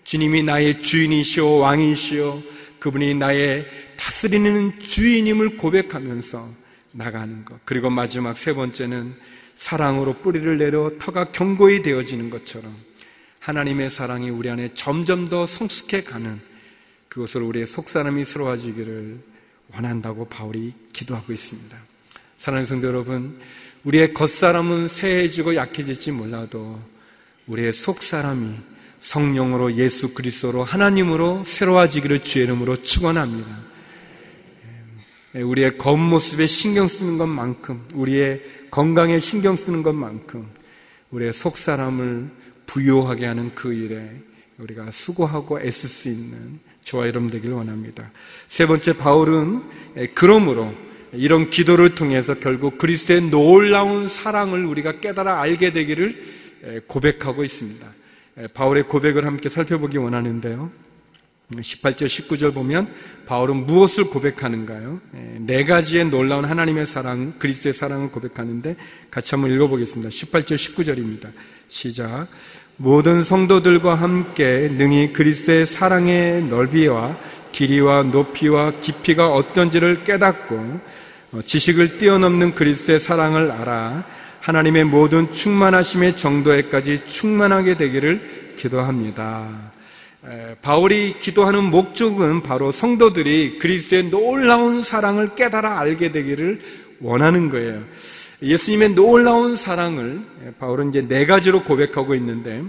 주님이 0.04 0.44
나의 0.44 0.82
주인이시오 0.82 1.58
왕이시오 1.58 2.42
그분이 2.80 3.16
나의 3.16 3.66
다스리는 3.98 4.80
주인임을 4.80 5.58
고백하면서 5.58 6.66
나가는 6.92 7.44
것. 7.44 7.60
그리고 7.66 7.90
마지막 7.90 8.38
세 8.38 8.54
번째는 8.54 9.16
사랑으로 9.56 10.14
뿌리를 10.16 10.58
내려 10.58 10.92
터가 11.00 11.32
견고히 11.32 11.82
되어지는 11.82 12.30
것처럼 12.30 12.76
하나님의 13.40 13.90
사랑이 13.90 14.30
우리 14.30 14.50
안에 14.50 14.74
점점 14.74 15.30
더 15.30 15.46
성숙해 15.46 16.04
가는 16.04 16.40
그것을 17.10 17.42
우리의 17.44 17.68
속사람이 17.68 18.26
스러워지기를 18.26 19.20
원한다고 19.74 20.26
바울이 20.26 20.74
기도하고 20.94 21.32
있습니다. 21.32 21.78
사랑하는 22.38 22.66
성도 22.66 22.88
여러분, 22.88 23.40
우리의 23.84 24.14
겉사람은 24.14 24.88
새해지고 24.88 25.56
약해질지 25.56 26.12
몰라도 26.12 26.82
우리의 27.48 27.72
속사람이 27.72 28.56
성령으로 29.00 29.76
예수 29.76 30.14
그리스도로 30.14 30.64
하나님으로 30.64 31.44
새로워지기를 31.46 32.24
주의 32.24 32.46
이름으로 32.46 32.78
축원합니다. 32.78 33.75
우리의 35.36 35.78
겉모습에 35.78 36.48
신경 36.48 36.88
쓰는 36.88 37.18
것만큼 37.18 37.84
우리의 37.94 38.42
건강에 38.72 39.20
신경 39.20 39.56
쓰는 39.56 39.84
것만큼 39.84 40.46
우리의 41.12 41.34
속사람을 41.34 42.30
부요하게 42.66 43.26
하는 43.26 43.52
그 43.54 43.74
일에 43.74 44.12
우리가 44.58 44.92
수고하고 44.92 45.60
애쓸 45.60 45.90
수 45.90 46.10
있는 46.10 46.60
저와 46.82 47.08
여러분 47.08 47.30
되기를 47.30 47.56
원합니다. 47.56 48.12
세 48.48 48.66
번째 48.66 48.96
바울은 48.96 49.64
그러므로 50.14 50.74
이런 51.12 51.50
기도를 51.50 51.96
통해서 51.96 52.36
결국 52.36 52.78
그리스도의 52.78 53.30
놀라운 53.30 54.08
사랑을 54.08 54.66
우리가 54.66 55.00
깨달아 55.00 55.42
알게 55.42 55.74
되기를 55.74 56.84
고백하고 56.88 57.44
있습니다. 57.44 57.88
바울의 58.54 58.88
고백을 58.88 59.26
함께 59.26 59.50
살펴보기 59.50 59.98
원하는데요. 59.98 60.72
18절, 61.52 62.08
19절 62.08 62.54
보면 62.54 62.88
바울은 63.26 63.68
무엇을 63.68 64.06
고백하는가요? 64.06 65.00
네 65.42 65.64
가지의 65.64 66.10
놀라운 66.10 66.46
하나님의 66.46 66.88
사랑, 66.88 67.34
그리스도의 67.38 67.74
사랑을 67.74 68.12
고백하는데 68.12 68.76
같이 69.12 69.36
한번 69.36 69.52
읽어보겠습니다. 69.52 70.10
18절, 70.10 70.56
19절입니다. 70.56 71.30
시작. 71.68 72.28
모든 72.78 73.24
성도들과 73.24 73.96
함께 73.96 74.70
능히 74.76 75.14
그리스도의 75.14 75.66
사랑의 75.66 76.44
넓이와 76.46 77.18
길이와 77.52 78.04
높이와 78.04 78.80
깊이가 78.82 79.32
어떤지를 79.32 80.04
깨닫고 80.04 80.56
어, 81.32 81.42
지식을 81.42 81.98
뛰어넘는 81.98 82.54
그리스도의 82.56 83.00
사랑을 83.00 83.50
알아 83.52 84.06
하나님의 84.42 84.84
모든 84.84 85.32
충만하심의 85.32 86.18
정도에까지 86.18 87.08
충만하게 87.08 87.78
되기를 87.78 88.56
기도합니다. 88.58 89.75
바울이 90.62 91.20
기도하는 91.20 91.66
목적은 91.66 92.42
바로 92.42 92.72
성도들이 92.72 93.60
그리스도의 93.60 94.10
놀라운 94.10 94.82
사랑을 94.82 95.36
깨달아 95.36 95.80
알게 95.80 96.12
되기를 96.12 96.60
원하는 97.00 97.50
거예요. 97.50 97.84
예수님의 98.42 98.90
놀라운 98.96 99.56
사랑을 99.56 100.22
바울은 100.60 100.90
이제 100.90 101.08
네 101.08 101.26
가지로 101.26 101.64
고백하고 101.64 102.16
있는데 102.16 102.64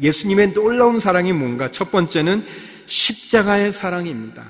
예수님의 0.00 0.52
놀라운 0.54 1.00
사랑이 1.00 1.32
뭔가? 1.32 1.70
첫 1.70 1.90
번째는 1.90 2.44
십자가의 2.86 3.72
사랑입니다. 3.72 4.48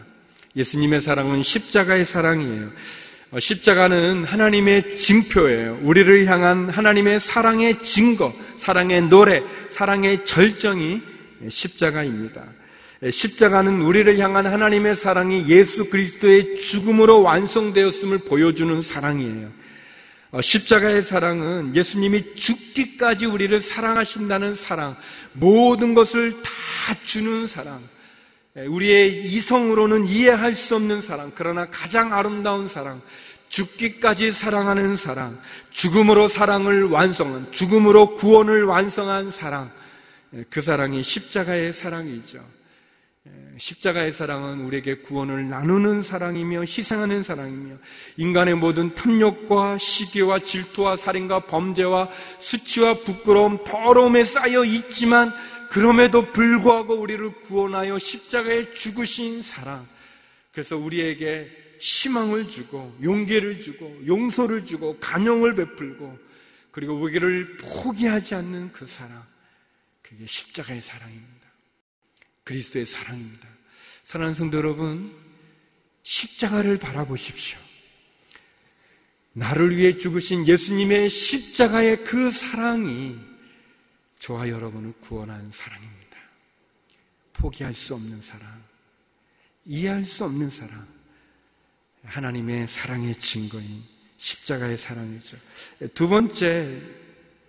예수님의 0.56 1.00
사랑은 1.00 1.42
십자가의 1.42 2.04
사랑이에요. 2.04 2.70
어, 3.32 3.40
십자가는 3.40 4.24
하나님의 4.24 4.96
징표예요. 4.96 5.80
우리를 5.82 6.26
향한 6.26 6.68
하나님의 6.70 7.18
사랑의 7.18 7.78
증거, 7.80 8.32
사랑의 8.58 9.08
노래, 9.08 9.42
사랑의 9.70 10.24
절정이 10.24 11.02
십자가입니다. 11.48 12.44
십자가는 13.10 13.82
우리를 13.82 14.18
향한 14.18 14.46
하나님의 14.46 14.96
사랑이 14.96 15.48
예수 15.48 15.90
그리스도의 15.90 16.56
죽음으로 16.56 17.22
완성되었음을 17.22 18.18
보여주는 18.18 18.80
사랑이에요. 18.80 19.50
어, 20.32 20.40
십자가의 20.40 21.02
사랑은 21.02 21.74
예수님이 21.74 22.34
죽기까지 22.34 23.26
우리를 23.26 23.58
사랑하신다는 23.60 24.54
사랑, 24.54 24.96
모든 25.32 25.94
것을 25.94 26.42
다 26.42 26.94
주는 27.04 27.46
사랑, 27.46 27.80
예, 28.56 28.62
우리의 28.62 29.26
이성으로는 29.26 30.06
이해할 30.06 30.54
수 30.54 30.74
없는 30.76 31.00
사랑, 31.02 31.32
그러나 31.34 31.66
가장 31.70 32.12
아름다운 32.12 32.66
사랑, 32.66 33.00
죽기까지 33.48 34.32
사랑하는 34.32 34.96
사랑, 34.96 35.38
죽음으로 35.70 36.28
사랑을 36.28 36.84
완성한, 36.84 37.52
죽음으로 37.52 38.14
구원을 38.16 38.64
완성한 38.64 39.30
사랑, 39.30 39.70
예, 39.70 39.85
그 40.50 40.60
사랑이 40.60 41.02
십자가의 41.02 41.72
사랑이죠. 41.72 42.44
예, 43.26 43.58
십자가의 43.58 44.12
사랑은 44.12 44.60
우리에게 44.60 44.98
구원을 44.98 45.48
나누는 45.48 46.02
사랑이며 46.02 46.60
희생하는 46.62 47.22
사랑이며 47.22 47.76
인간의 48.16 48.54
모든 48.54 48.94
탐욕과 48.94 49.78
시기와 49.78 50.38
질투와 50.38 50.96
살인과 50.96 51.46
범죄와 51.46 52.08
수치와 52.38 52.94
부끄러움, 52.94 53.62
더러움에 53.64 54.24
쌓여 54.24 54.64
있지만 54.64 55.30
그럼에도 55.70 56.32
불구하고 56.32 56.94
우리를 56.94 57.28
구원하여 57.40 57.98
십자가에 57.98 58.72
죽으신 58.74 59.42
사랑. 59.42 59.86
그래서 60.52 60.76
우리에게 60.76 61.50
희망을 61.78 62.48
주고 62.48 62.96
용기를 63.02 63.60
주고 63.60 63.94
용서를 64.06 64.64
주고 64.64 64.96
간용을 64.98 65.54
베풀고 65.54 66.18
그리고 66.70 66.94
우리를 66.94 67.58
포기하지 67.58 68.34
않는 68.36 68.72
그 68.72 68.86
사랑. 68.86 69.22
그게 70.16 70.26
십자가의 70.26 70.80
사랑입니다. 70.80 71.46
그리스도의 72.44 72.86
사랑입니다. 72.86 73.46
사랑하는 74.02 74.34
성도 74.34 74.56
여러분, 74.56 75.14
십자가를 76.02 76.78
바라보십시오. 76.78 77.58
나를 79.34 79.76
위해 79.76 79.98
죽으신 79.98 80.48
예수님의 80.48 81.10
십자가의 81.10 82.04
그 82.04 82.30
사랑이 82.30 83.18
저와 84.18 84.48
여러분을 84.48 84.94
구원한 85.00 85.50
사랑입니다. 85.52 86.16
포기할 87.34 87.74
수 87.74 87.94
없는 87.94 88.22
사랑, 88.22 88.64
이해할 89.66 90.04
수 90.04 90.24
없는 90.24 90.48
사랑, 90.48 90.86
하나님의 92.04 92.66
사랑의 92.68 93.14
증거인 93.16 93.82
십자가의 94.16 94.78
사랑이죠. 94.78 95.36
두 95.92 96.08
번째, 96.08 96.80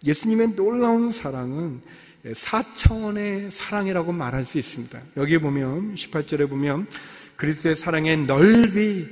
예수님의 0.04 0.56
놀라운 0.56 1.14
사랑은 1.14 1.82
4차원의 2.34 3.52
사랑이라고 3.52 4.12
말할 4.12 4.46
수 4.46 4.58
있습니다. 4.58 5.00
여기 5.18 5.38
보면, 5.38 5.96
18절에 5.96 6.50
보면, 6.50 6.88
그리스도의 7.36 7.76
사랑의 7.76 8.26
넓이, 8.26 9.08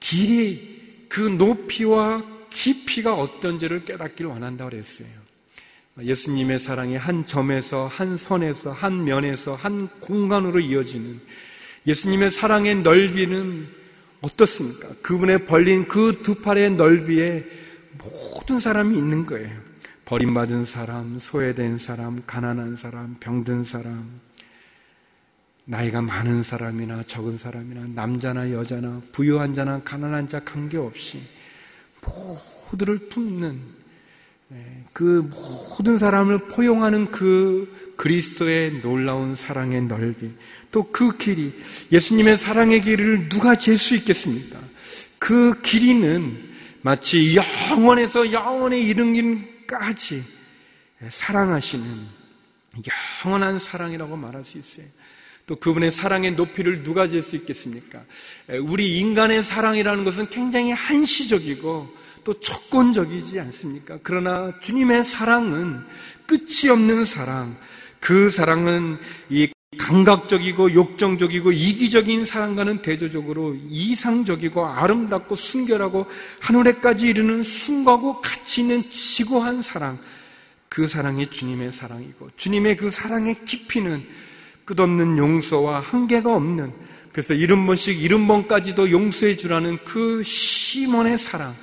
길이, 0.00 1.06
그 1.08 1.20
높이와 1.20 2.24
깊이가 2.50 3.14
어떤지를 3.14 3.84
깨닫기를 3.84 4.30
원한다고 4.30 4.70
그랬어요. 4.70 5.08
예수님의 6.00 6.58
사랑이 6.58 6.96
한 6.96 7.24
점에서, 7.24 7.86
한 7.86 8.16
선에서, 8.16 8.72
한 8.72 9.04
면에서, 9.04 9.54
한 9.54 9.88
공간으로 10.00 10.60
이어지는 10.60 11.20
예수님의 11.86 12.30
사랑의 12.30 12.82
넓이는 12.82 13.68
어떻습니까? 14.20 14.88
그분의 15.02 15.46
벌린 15.46 15.86
그 15.86 16.20
두 16.22 16.34
팔의 16.40 16.72
넓이에 16.72 17.44
모든 17.98 18.58
사람이 18.58 18.96
있는 18.96 19.24
거예요. 19.24 19.65
버림받은 20.06 20.64
사람, 20.66 21.18
소외된 21.18 21.78
사람, 21.78 22.22
가난한 22.26 22.76
사람, 22.76 23.16
병든 23.18 23.64
사람, 23.64 24.20
나이가 25.64 26.00
많은 26.00 26.44
사람이나 26.44 27.02
적은 27.02 27.36
사람이나 27.38 27.86
남자나 27.92 28.52
여자나 28.52 29.02
부유한 29.10 29.52
자나 29.52 29.82
가난한 29.82 30.28
자 30.28 30.38
관계없이 30.44 31.20
모두를 32.70 32.98
품는 33.08 33.60
네, 34.48 34.84
그 34.92 35.28
모든 35.76 35.98
사람을 35.98 36.46
포용하는 36.46 37.06
그 37.10 37.92
그리스도의 37.96 38.80
놀라운 38.80 39.34
사랑의 39.34 39.82
넓이, 39.82 40.30
또 40.70 40.84
그 40.92 41.16
길이, 41.16 41.52
예수님의 41.90 42.36
사랑의 42.36 42.80
길을 42.82 43.28
누가 43.28 43.56
잴 43.56 43.76
수 43.76 43.96
있겠습니까? 43.96 44.60
그 45.18 45.60
길이는 45.62 46.54
마치 46.82 47.34
영원에서 47.34 48.30
영원에 48.30 48.80
이르 48.80 49.04
기까지 49.66 50.22
사랑하시는 51.10 52.06
영원한 53.24 53.58
사랑이라고 53.58 54.16
말할 54.16 54.44
수 54.44 54.58
있어요. 54.58 54.86
또 55.46 55.56
그분의 55.56 55.90
사랑의 55.90 56.32
높이를 56.32 56.82
누가 56.82 57.06
질수 57.06 57.36
있겠습니까? 57.36 58.04
우리 58.62 58.98
인간의 58.98 59.42
사랑이라는 59.42 60.04
것은 60.04 60.28
굉장히 60.30 60.72
한시적이고 60.72 61.94
또 62.24 62.40
조건적이지 62.40 63.38
않습니까? 63.40 63.98
그러나 64.02 64.58
주님의 64.58 65.04
사랑은 65.04 65.84
끝이 66.26 66.70
없는 66.70 67.04
사랑, 67.04 67.56
그 68.00 68.30
사랑은 68.30 68.98
이 69.28 69.48
감각적이고 69.76 70.74
욕정적이고 70.74 71.52
이기적인 71.52 72.24
사랑과는 72.24 72.82
대조적으로 72.82 73.56
이상적이고 73.68 74.66
아름답고 74.66 75.34
순결하고 75.34 76.06
하늘에까지 76.40 77.06
이르는 77.06 77.42
순고하고 77.42 78.20
가치 78.20 78.62
있는 78.62 78.82
지고한 78.90 79.62
사랑 79.62 79.98
그 80.68 80.86
사랑이 80.86 81.26
주님의 81.28 81.72
사랑이고 81.72 82.30
주님의 82.36 82.76
그 82.76 82.90
사랑의 82.90 83.44
깊이는 83.44 84.06
끝없는 84.64 85.16
용서와 85.16 85.80
한계가 85.80 86.34
없는 86.34 86.72
그래서 87.12 87.32
이른 87.32 87.64
번씩 87.66 88.02
이른 88.02 88.26
번까지도 88.26 88.90
용서해 88.90 89.36
주라는 89.36 89.78
그 89.84 90.22
시몬의 90.22 91.16
사랑 91.18 91.56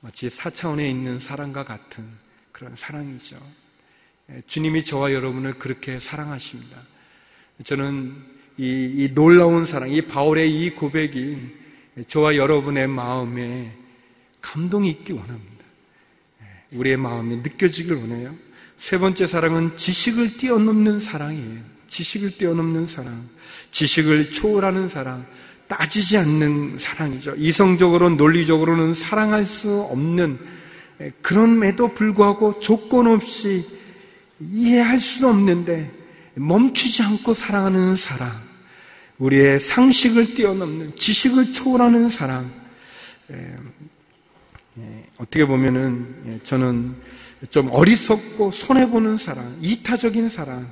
마치 0.00 0.30
사차원에 0.30 0.88
있는 0.88 1.18
사랑과 1.18 1.64
같은 1.64 2.04
그런 2.52 2.76
사랑이죠. 2.76 3.36
예, 4.30 4.42
주님이 4.46 4.84
저와 4.84 5.12
여러분을 5.12 5.58
그렇게 5.58 5.98
사랑하십니다. 5.98 6.76
저는 7.64 8.14
이, 8.58 8.92
이 8.96 9.14
놀라운 9.14 9.64
사랑, 9.64 9.90
이 9.90 10.02
바울의 10.02 10.50
이 10.50 10.70
고백이 10.70 11.36
저와 12.08 12.36
여러분의 12.36 12.88
마음에 12.88 13.72
감동이 14.40 14.90
있기 14.90 15.12
원합니다. 15.12 15.64
예, 16.42 16.76
우리의 16.76 16.96
마음이 16.96 17.36
느껴지길 17.36 17.94
원해요. 17.94 18.34
세 18.76 18.98
번째 18.98 19.26
사랑은 19.26 19.76
지식을 19.76 20.36
뛰어넘는 20.36 21.00
사랑이에요. 21.00 21.60
지식을 21.88 22.36
뛰어넘는 22.36 22.86
사랑, 22.86 23.28
지식을 23.70 24.32
초월하는 24.32 24.88
사랑, 24.88 25.26
따지지 25.68 26.16
않는 26.18 26.78
사랑이죠. 26.78 27.34
이성적으로, 27.36 28.10
논리적으로는 28.10 28.94
사랑할 28.94 29.44
수 29.44 29.80
없는 29.80 30.38
예, 31.00 31.10
그런에도 31.20 31.92
불구하고 31.92 32.60
조건 32.60 33.06
없이 33.06 33.66
이해할 34.40 35.00
수 35.00 35.28
없는데 35.28 35.90
멈추지 36.36 37.02
않고 37.02 37.34
사랑하는 37.34 37.96
사랑, 37.96 38.30
우리의 39.18 39.58
상식을 39.58 40.34
뛰어넘는 40.34 40.96
지식을 40.96 41.52
초월하는 41.52 42.10
사랑. 42.10 42.50
어떻게 45.18 45.46
보면은 45.46 46.14
예, 46.26 46.38
저는 46.44 46.94
좀 47.50 47.70
어리석고 47.70 48.50
손해 48.50 48.88
보는 48.88 49.16
사랑, 49.16 49.56
이타적인 49.62 50.28
사랑. 50.28 50.70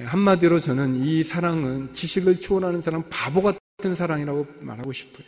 예, 0.00 0.04
한마디로 0.04 0.58
저는 0.58 1.02
이 1.02 1.24
사랑은 1.24 1.94
지식을 1.94 2.40
초월하는 2.40 2.82
사랑, 2.82 3.02
바보 3.08 3.40
같은 3.42 3.94
사랑이라고 3.94 4.46
말하고 4.60 4.92
싶어요. 4.92 5.26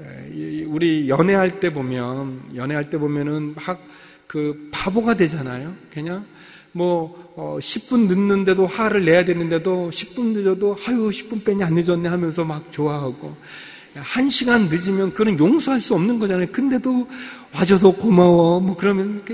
예, 0.00 0.64
우리 0.64 1.08
연애할 1.08 1.58
때 1.58 1.72
보면 1.72 2.52
연애할 2.54 2.88
때 2.88 2.98
보면은 2.98 3.54
막 3.56 3.80
그 4.26 4.68
바보가 4.72 5.14
되잖아요. 5.14 5.74
그냥 5.90 6.26
뭐 6.76 7.32
어, 7.36 7.56
10분 7.58 8.06
늦는데도 8.06 8.66
화를 8.66 9.06
내야 9.06 9.24
되는데도 9.24 9.90
10분 9.90 10.34
늦어도 10.34 10.76
아유 10.86 11.08
10분 11.08 11.42
빼니 11.42 11.64
안 11.64 11.72
늦었네 11.74 12.06
하면서 12.06 12.44
막 12.44 12.70
좋아하고 12.70 13.34
한 13.94 14.28
시간 14.28 14.68
늦으면 14.68 15.14
그는 15.14 15.38
용서할 15.38 15.80
수 15.80 15.94
없는 15.94 16.18
거잖아요. 16.18 16.48
근데도 16.52 17.08
와줘서 17.54 17.92
고마워. 17.92 18.60
뭐 18.60 18.76
그러면 18.76 19.24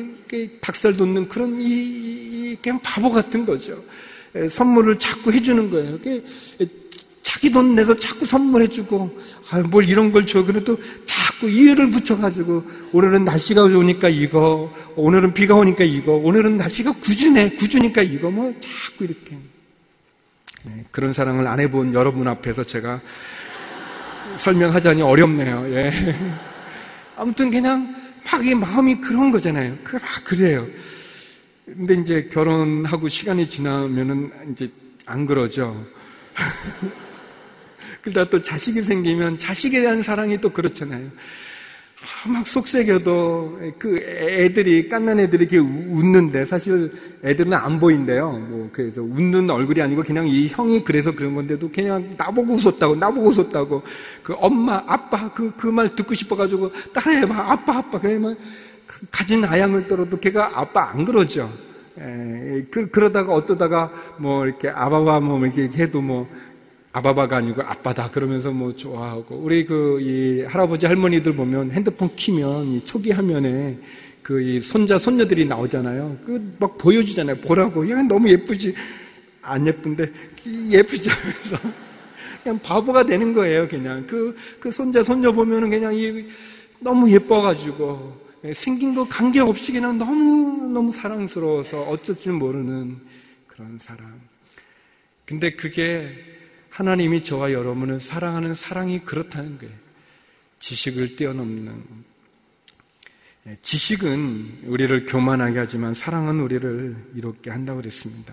닭살 0.60 0.96
돋는 0.96 1.26
그런 1.28 1.60
이, 1.60 1.66
이 1.66 2.58
그냥 2.62 2.78
바보 2.80 3.10
같은 3.10 3.44
거죠. 3.44 3.76
선물을 4.48 5.00
자꾸 5.00 5.32
해주는 5.32 5.68
거예요. 5.68 5.98
자기 7.24 7.50
돈 7.50 7.74
내서 7.74 7.96
자꾸 7.96 8.24
선물해주고 8.24 9.18
아, 9.50 9.58
뭘 9.62 9.88
이런 9.88 10.12
걸 10.12 10.24
줘. 10.26 10.44
그래도 10.44 10.78
자꾸 11.12 11.50
이유를 11.50 11.90
붙여가지고 11.90 12.64
오늘은 12.92 13.24
날씨가 13.24 13.68
좋으니까 13.68 14.08
이거, 14.08 14.72
오늘은 14.96 15.34
비가 15.34 15.54
오니까 15.56 15.84
이거, 15.84 16.12
오늘은 16.12 16.56
날씨가 16.56 16.92
구주네, 16.92 17.50
구주니까 17.50 18.00
이거, 18.00 18.30
뭐 18.30 18.54
자꾸 18.60 19.04
이렇게. 19.04 19.36
네, 20.64 20.84
그런 20.90 21.12
사랑을 21.12 21.46
안 21.46 21.60
해본 21.60 21.92
여러분 21.92 22.28
앞에서 22.28 22.64
제가 22.64 23.00
설명하자니 24.36 25.02
어렵네요. 25.02 25.66
예. 25.74 25.92
아무튼 27.16 27.50
그냥 27.50 27.94
막 28.24 28.42
이 28.42 28.54
마음이 28.54 28.94
그런 29.00 29.30
거잖아요. 29.30 29.76
그, 29.84 29.96
아, 29.98 30.22
그래요. 30.24 30.66
근데 31.66 31.94
이제 31.94 32.28
결혼하고 32.32 33.08
시간이 33.08 33.50
지나면은 33.50 34.30
이제 34.52 34.70
안 35.04 35.26
그러죠. 35.26 35.84
그러다 38.02 38.30
또 38.30 38.42
자식이 38.42 38.82
생기면 38.82 39.38
자식에 39.38 39.80
대한 39.80 40.02
사랑이 40.02 40.40
또 40.40 40.50
그렇잖아요. 40.50 41.06
아, 42.02 42.28
막 42.28 42.44
속색여도 42.48 43.60
그 43.78 43.96
애들이 43.98 44.88
깐난 44.88 45.20
애들이 45.20 45.44
이렇게 45.44 45.58
웃는데 45.58 46.44
사실 46.46 46.90
애들은 47.22 47.52
안 47.54 47.78
보인대요. 47.78 48.32
뭐 48.48 48.68
그래서 48.72 49.02
웃는 49.02 49.48
얼굴이 49.48 49.80
아니고 49.80 50.02
그냥 50.02 50.26
이 50.26 50.48
형이 50.48 50.82
그래서 50.82 51.12
그런 51.14 51.36
건데도 51.36 51.70
그냥 51.70 52.14
나보고 52.16 52.54
웃었다고 52.54 52.96
나보고 52.96 53.28
웃었다고 53.28 53.82
그 54.24 54.34
엄마 54.38 54.82
아빠 54.86 55.32
그 55.32 55.52
그 55.56 55.68
말 55.70 55.94
듣고 55.94 56.14
싶어가지고 56.14 56.72
따라해봐 56.92 57.52
아빠 57.52 57.76
아빠 57.78 58.00
그러면 58.00 58.36
그 58.84 59.06
가진 59.12 59.44
아양을 59.44 59.86
떨어도 59.86 60.18
걔가 60.18 60.50
아빠 60.58 60.90
안 60.90 61.04
그러죠. 61.04 61.48
에, 61.98 62.64
그, 62.70 62.88
그러다가 62.90 63.32
어떠다가 63.34 63.92
뭐 64.16 64.44
이렇게 64.46 64.68
아바바 64.70 65.20
뭐 65.20 65.38
이렇게 65.46 65.68
해도 65.78 66.00
뭐 66.00 66.28
아바바가 66.92 67.38
아니고 67.38 67.62
아빠다 67.62 68.10
그러면서 68.10 68.50
뭐 68.52 68.72
좋아하고 68.74 69.36
우리 69.36 69.64
그 69.64 69.98
이 70.00 70.42
할아버지 70.42 70.86
할머니들 70.86 71.34
보면 71.34 71.70
핸드폰 71.70 72.14
키면 72.14 72.66
이 72.66 72.84
초기 72.84 73.10
화면에 73.12 73.78
그 74.22 74.40
이 74.40 74.60
손자 74.60 74.98
손녀들이 74.98 75.44
나오잖아요. 75.46 76.18
그 76.26 76.54
막 76.60 76.76
보여주잖아요. 76.78 77.36
보라고. 77.36 77.88
야 77.90 78.02
너무 78.02 78.28
예쁘지. 78.28 78.74
안 79.42 79.66
예쁜데 79.66 80.12
예쁘죠. 80.70 81.10
그래서 81.20 81.58
그냥 82.42 82.58
바보가 82.60 83.04
되는 83.06 83.32
거예요. 83.32 83.66
그냥 83.68 84.02
그그 84.06 84.36
그 84.60 84.70
손자 84.70 85.02
손녀 85.02 85.32
보면은 85.32 85.70
그냥 85.70 85.94
이 85.94 86.26
너무 86.78 87.10
예뻐가지고 87.10 88.20
생긴 88.54 88.94
거 88.94 89.06
관계 89.08 89.40
없이 89.40 89.72
그냥 89.72 89.98
너무 89.98 90.68
너무 90.68 90.92
사랑스러워서 90.92 91.82
어쩔 91.82 92.16
줄 92.18 92.34
모르는 92.34 92.98
그런 93.48 93.78
사랑. 93.78 94.20
근데 95.24 95.50
그게 95.52 96.10
하나님이 96.72 97.22
저와 97.22 97.52
여러분을 97.52 98.00
사랑하는 98.00 98.54
사랑이 98.54 99.00
그렇다는 99.00 99.58
거예요. 99.58 99.74
지식을 100.58 101.16
뛰어넘는. 101.16 101.84
예, 103.48 103.58
지식은 103.60 104.60
우리를 104.64 105.04
교만하게 105.04 105.58
하지만 105.58 105.92
사랑은 105.92 106.40
우리를 106.40 106.96
이롭게 107.14 107.50
한다고 107.50 107.80
그랬습니다. 107.80 108.32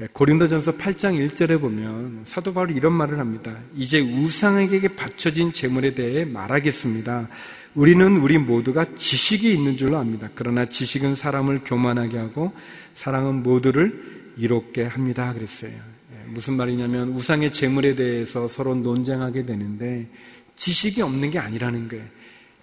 예, 0.00 0.08
고린도전서 0.12 0.76
8장 0.76 1.26
1절에 1.26 1.58
보면 1.58 2.24
사도 2.24 2.52
바울이 2.52 2.74
이런 2.74 2.92
말을 2.92 3.18
합니다. 3.18 3.56
이제 3.74 3.98
우상에게 3.98 4.88
바쳐진 4.88 5.54
재물에 5.54 5.94
대해 5.94 6.26
말하겠습니다. 6.26 7.28
우리는 7.74 8.16
우리 8.18 8.36
모두가 8.36 8.84
지식이 8.94 9.50
있는 9.50 9.78
줄로 9.78 9.96
압니다. 9.96 10.28
그러나 10.34 10.66
지식은 10.66 11.14
사람을 11.14 11.60
교만하게 11.64 12.18
하고 12.18 12.52
사랑은 12.94 13.42
모두를 13.42 14.34
이롭게 14.36 14.84
합니다. 14.84 15.32
그랬어요. 15.32 15.93
무슨 16.28 16.56
말이냐면 16.56 17.10
우상의 17.10 17.52
재물에 17.52 17.94
대해서 17.94 18.48
서로 18.48 18.74
논쟁하게 18.74 19.44
되는데 19.44 20.08
지식이 20.56 21.02
없는 21.02 21.30
게 21.30 21.38
아니라는 21.38 21.88
거예요. 21.88 22.04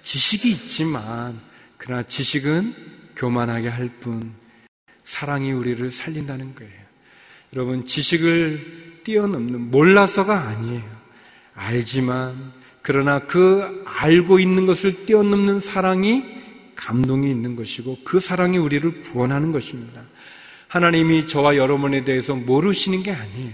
지식이 0.04 0.50
있지만 0.50 1.40
그러나 1.78 2.04
지식은 2.04 2.74
교만하게 3.16 3.68
할 3.68 3.90
뿐 4.02 4.34
사랑이 5.04 5.52
우리를 5.52 5.92
살린다는 5.92 6.56
거예요. 6.56 6.82
여러분 7.54 7.86
지식을 7.86 9.02
뛰어넘는 9.04 9.72
몰라서가 9.72 10.48
아니에요. 10.48 11.02
알지만 11.54 12.54
그러나 12.82 13.20
그 13.20 13.84
알고 13.86 14.40
있는 14.40 14.66
것을 14.66 15.06
뛰어넘는 15.06 15.60
사랑이 15.60 16.24
감동이 16.76 17.30
있는 17.30 17.56
것이고 17.56 18.00
그 18.04 18.20
사랑이 18.20 18.58
우리를 18.58 19.02
구원하는 19.02 19.52
것입니다. 19.52 20.02
하나님이 20.72 21.28
저와 21.28 21.58
여러분에 21.58 22.06
대해서 22.06 22.34
모르시는 22.34 23.04
게 23.04 23.12
아니에요. 23.12 23.52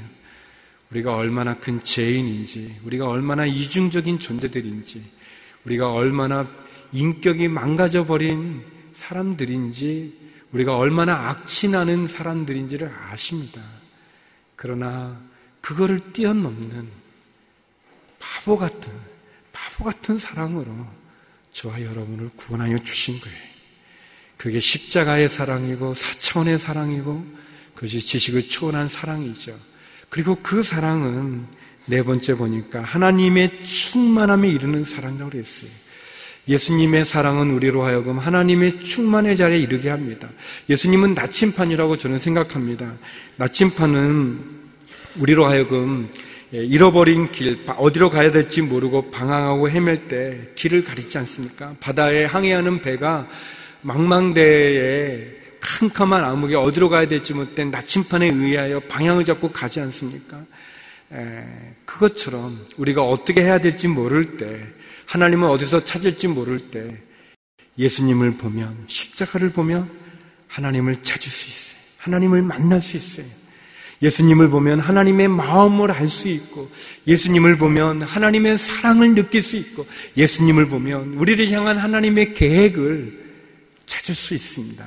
우리가 0.91 1.15
얼마나 1.15 1.55
큰 1.55 1.83
죄인인지, 1.83 2.81
우리가 2.83 3.09
얼마나 3.09 3.43
이중적인 3.43 4.19
존재들인지, 4.19 5.03
우리가 5.65 5.91
얼마나 5.91 6.47
인격이 6.91 7.47
망가져 7.47 8.05
버린 8.05 8.63
사람들인지, 8.93 10.15
우리가 10.51 10.77
얼마나 10.77 11.29
악취나는 11.29 12.07
사람들인지를 12.07 12.93
아십니다. 13.09 13.63
그러나 14.55 15.19
그거를 15.61 16.13
뛰어넘는 16.13 16.87
바보 18.19 18.59
같은, 18.59 18.93
바보 19.51 19.85
같은 19.85 20.19
사랑으로 20.19 20.85
저와 21.51 21.81
여러분을 21.81 22.29
구원하여 22.35 22.77
주신 22.77 23.19
거예요. 23.19 23.56
그게 24.37 24.59
십자가의 24.59 25.29
사랑이고 25.29 25.93
사천의 25.93 26.59
사랑이고 26.59 27.25
그것이 27.73 27.99
지식을 27.99 28.43
초월한 28.49 28.87
사랑이죠. 28.89 29.57
그리고 30.09 30.37
그 30.41 30.63
사랑은 30.63 31.45
네 31.85 32.03
번째 32.03 32.35
보니까 32.35 32.81
하나님의 32.81 33.61
충만함에 33.61 34.49
이르는 34.49 34.83
사랑이라고 34.83 35.31
그랬어요. 35.31 35.69
예수님의 36.47 37.03
사랑은 37.03 37.51
우리로 37.51 37.83
하여금 37.83 38.19
하나님의 38.19 38.79
충만의 38.79 39.35
자리에 39.35 39.57
이르게 39.57 39.89
합니다. 39.89 40.29
예수님은 40.69 41.13
나침판이라고 41.13 41.97
저는 41.97 42.19
생각합니다. 42.19 42.93
나침판은 43.35 44.39
우리로 45.17 45.45
하여금 45.45 46.09
예, 46.53 46.63
잃어버린 46.63 47.29
길, 47.31 47.59
어디로 47.67 48.09
가야 48.09 48.31
될지 48.31 48.61
모르고 48.61 49.11
방황하고 49.11 49.69
헤맬 49.69 50.07
때 50.07 50.51
길을 50.55 50.85
가리지 50.85 51.17
않습니까? 51.17 51.75
바다에 51.81 52.23
항해하는 52.23 52.81
배가 52.81 53.27
망망대에 53.87 55.37
캄캄한 55.61 56.23
암흑에 56.23 56.55
어디로 56.55 56.89
가야 56.89 57.07
될지 57.07 57.33
못된 57.33 57.71
나침판에 57.71 58.27
의하여 58.27 58.81
방향을 58.81 59.23
잡고 59.23 59.51
가지 59.51 59.79
않습니까? 59.79 60.43
에, 61.13 61.43
그것처럼 61.85 62.59
우리가 62.77 63.01
어떻게 63.01 63.41
해야 63.41 63.59
될지 63.59 63.87
모를 63.87 64.35
때, 64.35 64.61
하나님을 65.05 65.47
어디서 65.47 65.85
찾을지 65.85 66.27
모를 66.27 66.59
때, 66.59 66.97
예수님을 67.77 68.33
보면, 68.37 68.75
십자가를 68.87 69.51
보면 69.51 69.89
하나님을 70.47 71.01
찾을 71.01 71.31
수 71.31 71.47
있어요. 71.47 71.81
하나님을 71.99 72.41
만날 72.41 72.81
수 72.81 72.97
있어요. 72.97 73.25
예수님을 74.01 74.49
보면 74.49 74.81
하나님의 74.81 75.29
마음을 75.29 75.91
알 75.91 76.09
수 76.09 76.27
있고, 76.27 76.69
예수님을 77.07 77.57
보면 77.57 78.01
하나님의 78.01 78.57
사랑을 78.57 79.15
느낄 79.15 79.41
수 79.41 79.55
있고, 79.55 79.87
예수님을 80.17 80.67
보면 80.67 81.13
우리를 81.13 81.49
향한 81.51 81.77
하나님의 81.77 82.33
계획을 82.33 83.26
찾을 83.87 84.13
수 84.13 84.35
있습니다. 84.35 84.85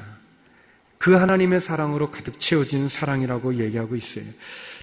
그 0.99 1.15
하나님의 1.15 1.61
사랑으로 1.61 2.11
가득 2.11 2.39
채워진 2.39 2.89
사랑이라고 2.89 3.59
얘기하고 3.59 3.97
있어요. 3.97 4.25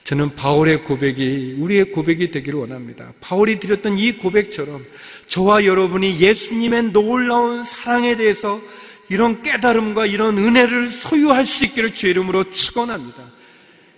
저는 0.03 0.36
바울의 0.36 0.84
고백이 0.84 1.58
우리의 1.60 1.91
고백이 1.91 2.32
되기를 2.32 2.60
원합니다. 2.60 3.13
바울이 3.21 3.60
드렸던 3.60 3.97
이 3.97 4.13
고백처럼 4.13 4.86
저와 5.27 5.65
여러분이 5.65 6.19
예수님의 6.19 6.91
놀라운 6.91 7.63
사랑에 7.63 8.15
대해서 8.15 8.60
이런 9.10 9.41
깨달음과 9.41 10.06
이런 10.06 10.38
은혜를 10.38 10.89
소유할 10.89 11.45
수 11.45 11.65
있기를 11.65 11.93
주 11.93 12.08
이름으로 12.08 12.51
축원합니다. 12.51 13.23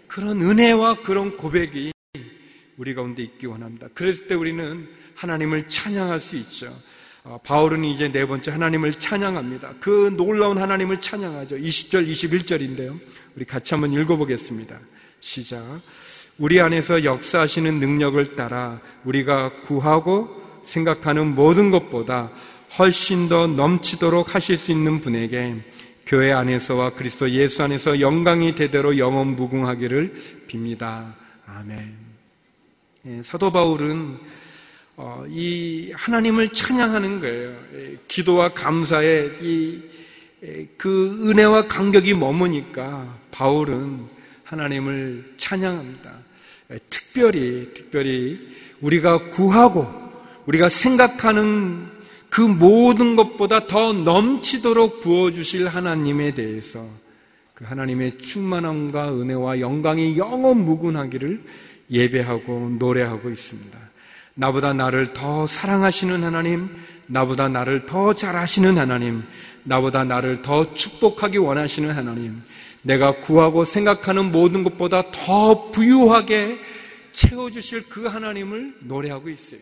그런 0.08 0.41
은혜와 0.41 1.01
그런 1.03 1.38
고백이 1.38 1.93
우리 2.77 2.93
가운데 2.93 3.23
있기 3.23 3.45
원합니다. 3.45 3.88
그랬을 3.93 4.27
때 4.27 4.36
우리는 4.36 4.88
하나님을 5.15 5.67
찬양할 5.67 6.19
수 6.19 6.38
있죠. 6.38 6.75
어, 7.23 7.39
바울은 7.43 7.84
이제 7.84 8.10
네 8.12 8.25
번째 8.25 8.51
하나님을 8.51 8.93
찬양합니다. 8.93 9.73
그 9.79 10.13
놀라운 10.15 10.58
하나님을 10.58 11.01
찬양하죠. 11.01 11.58
20절, 11.58 12.08
21절인데요. 12.08 12.99
우리 13.36 13.45
같이 13.45 13.73
한번 13.73 13.91
읽어보겠습니다. 13.91 14.79
시작. 15.19 15.82
우리 16.38 16.62
안에서 16.62 17.03
역사하시는 17.03 17.79
능력을 17.79 18.36
따라 18.36 18.79
우리가 19.03 19.62
구하고 19.63 20.29
생각하는 20.63 21.36
모든 21.36 21.69
것보다 21.71 22.32
훨씬 22.77 23.27
더 23.27 23.47
넘치도록 23.47 24.36
하실 24.36 24.58
수 24.58 24.71
있는 24.71 25.01
분에게 25.01 25.55
교회 26.05 26.32
안에서와 26.32 26.91
그리스도 26.91 27.29
예수 27.32 27.63
안에서 27.63 27.99
영광이 27.99 28.55
대대로 28.55 28.97
영원 28.97 29.36
무궁하기를 29.36 30.45
빕니다. 30.47 31.13
아멘. 31.45 31.95
예, 33.05 33.21
사도 33.23 33.51
바울은 33.51 34.17
어, 34.17 34.48
이 35.29 35.91
하나님을 35.95 36.49
찬양하는 36.49 37.19
거예요. 37.19 37.55
기도와 38.07 38.53
감사에 38.53 39.31
이 39.41 39.99
그 40.77 41.29
은혜와 41.29 41.67
감격이 41.67 42.13
머무니까 42.13 43.17
바울은 43.31 43.99
하나님을 44.43 45.33
찬양합니다. 45.38 46.12
특별히 46.89 47.73
특별히 47.73 48.39
우리가 48.81 49.29
구하고 49.29 49.85
우리가 50.45 50.69
생각하는 50.69 51.88
그 52.29 52.41
모든 52.41 53.15
것보다 53.15 53.67
더 53.67 53.91
넘치도록 53.91 55.01
부어주실 55.01 55.67
하나님에 55.67 56.33
대해서 56.33 56.88
그 57.53 57.65
하나님의 57.65 58.19
충만함과 58.19 59.12
은혜와 59.13 59.59
영광이 59.59 60.17
영원 60.17 60.63
무궁하기를 60.63 61.43
예배하고 61.91 62.77
노래하고 62.79 63.29
있습니다. 63.29 63.88
나보다 64.39 64.71
나를 64.71 65.12
더 65.12 65.45
사랑하시는 65.45 66.23
하나님, 66.23 66.69
나보다 67.08 67.49
나를 67.49 67.86
더 67.86 68.13
잘하시는 68.13 68.78
하나님, 68.78 69.21
나보다 69.65 70.06
나를 70.06 70.41
더 70.41 70.73
축복하기 70.73 71.38
원하시는 71.39 71.91
하나님, 71.91 72.41
내가 72.82 73.19
구하고 73.19 73.65
생각하는 73.65 74.32
모든 74.32 74.63
것보다 74.63 75.12
더 75.12 75.69
부유하게 75.71 76.58
채워주실 77.12 77.89
그 77.89 78.08
하나님을 78.08 78.78
노래하고 78.80 79.28
있어요. 79.28 79.60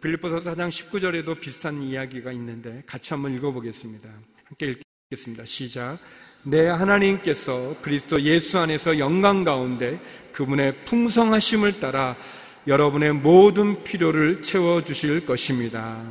빌리포서 0.00 0.40
4장 0.40 0.70
19절에도 0.70 1.38
비슷한 1.38 1.82
이야기가 1.82 2.32
있는데 2.32 2.82
같이 2.86 3.12
한번 3.12 3.34
읽어보겠습니다. 3.34 4.08
함께 4.46 4.74
읽겠습니다. 5.10 5.44
시작. 5.44 5.98
내 6.44 6.66
하나님께서 6.66 7.76
그리스도 7.82 8.22
예수 8.22 8.58
안에서 8.58 8.98
영광 8.98 9.44
가운데 9.44 10.00
그분의 10.32 10.84
풍성하심을 10.86 11.80
따라 11.80 12.16
여러분의 12.66 13.12
모든 13.12 13.82
필요를 13.84 14.42
채워주실 14.42 15.26
것입니다. 15.26 16.02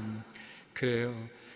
그래요. 0.74 1.14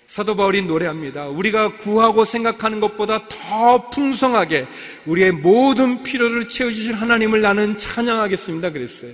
사도 0.08 0.36
바울이 0.36 0.62
노래합니다. 0.64 1.28
우리가 1.30 1.78
구하고 1.78 2.26
생각하는 2.26 2.82
것보다 2.82 3.28
더 3.30 3.90
풍성하게 3.90 4.68
우리의 5.06 5.32
모든 5.32 6.04
필요를 6.04 6.50
채워주실 6.50 6.96
하나님을 6.96 7.42
나는 7.42 7.78
찬양하겠습니다. 7.78 8.72
그랬어요. 8.72 9.14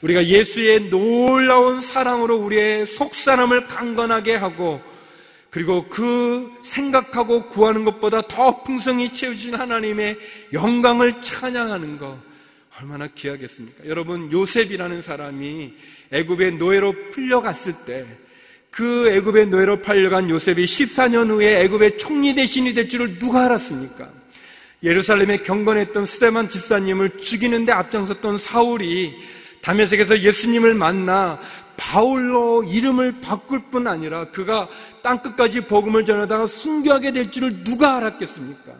우리가 0.00 0.24
예수의 0.26 0.90
놀라운 0.90 1.80
사랑으로 1.80 2.36
우리의 2.36 2.86
속사람을 2.86 3.66
강건하게 3.66 4.36
하고 4.36 4.80
그리고 5.50 5.86
그 5.88 6.52
생각하고 6.62 7.46
구하는 7.46 7.84
것보다 7.84 8.22
더 8.22 8.62
풍성히 8.62 9.12
채우신 9.12 9.54
하나님의 9.54 10.18
영광을 10.52 11.20
찬양하는 11.22 11.98
것. 11.98 12.27
얼마나 12.80 13.08
귀하겠습니까? 13.08 13.86
여러분 13.86 14.30
요셉이라는 14.30 15.02
사람이 15.02 15.74
애굽의 16.12 16.52
노예로 16.54 17.10
풀려갔을 17.10 17.72
때 17.84 18.06
그 18.70 19.08
애굽의 19.08 19.46
노예로 19.46 19.82
팔려간 19.82 20.30
요셉이 20.30 20.64
14년 20.64 21.30
후에 21.30 21.62
애굽의 21.64 21.98
총리 21.98 22.34
대신이 22.34 22.74
될 22.74 22.88
줄을 22.88 23.18
누가 23.18 23.46
알았습니까? 23.46 24.08
예루살렘에 24.82 25.38
경건했던 25.38 26.06
스테만 26.06 26.48
집사님을 26.48 27.18
죽이는데 27.18 27.72
앞장섰던 27.72 28.38
사울이 28.38 29.16
다메섹에서 29.62 30.20
예수님을 30.20 30.74
만나 30.74 31.40
바울로 31.76 32.62
이름을 32.62 33.20
바꿀 33.20 33.62
뿐 33.70 33.88
아니라 33.88 34.26
그가 34.30 34.68
땅끝까지 35.02 35.62
복음을 35.62 36.04
전하다가 36.04 36.46
순교하게 36.46 37.12
될 37.12 37.30
줄을 37.30 37.64
누가 37.64 37.96
알았겠습니까? 37.96 38.72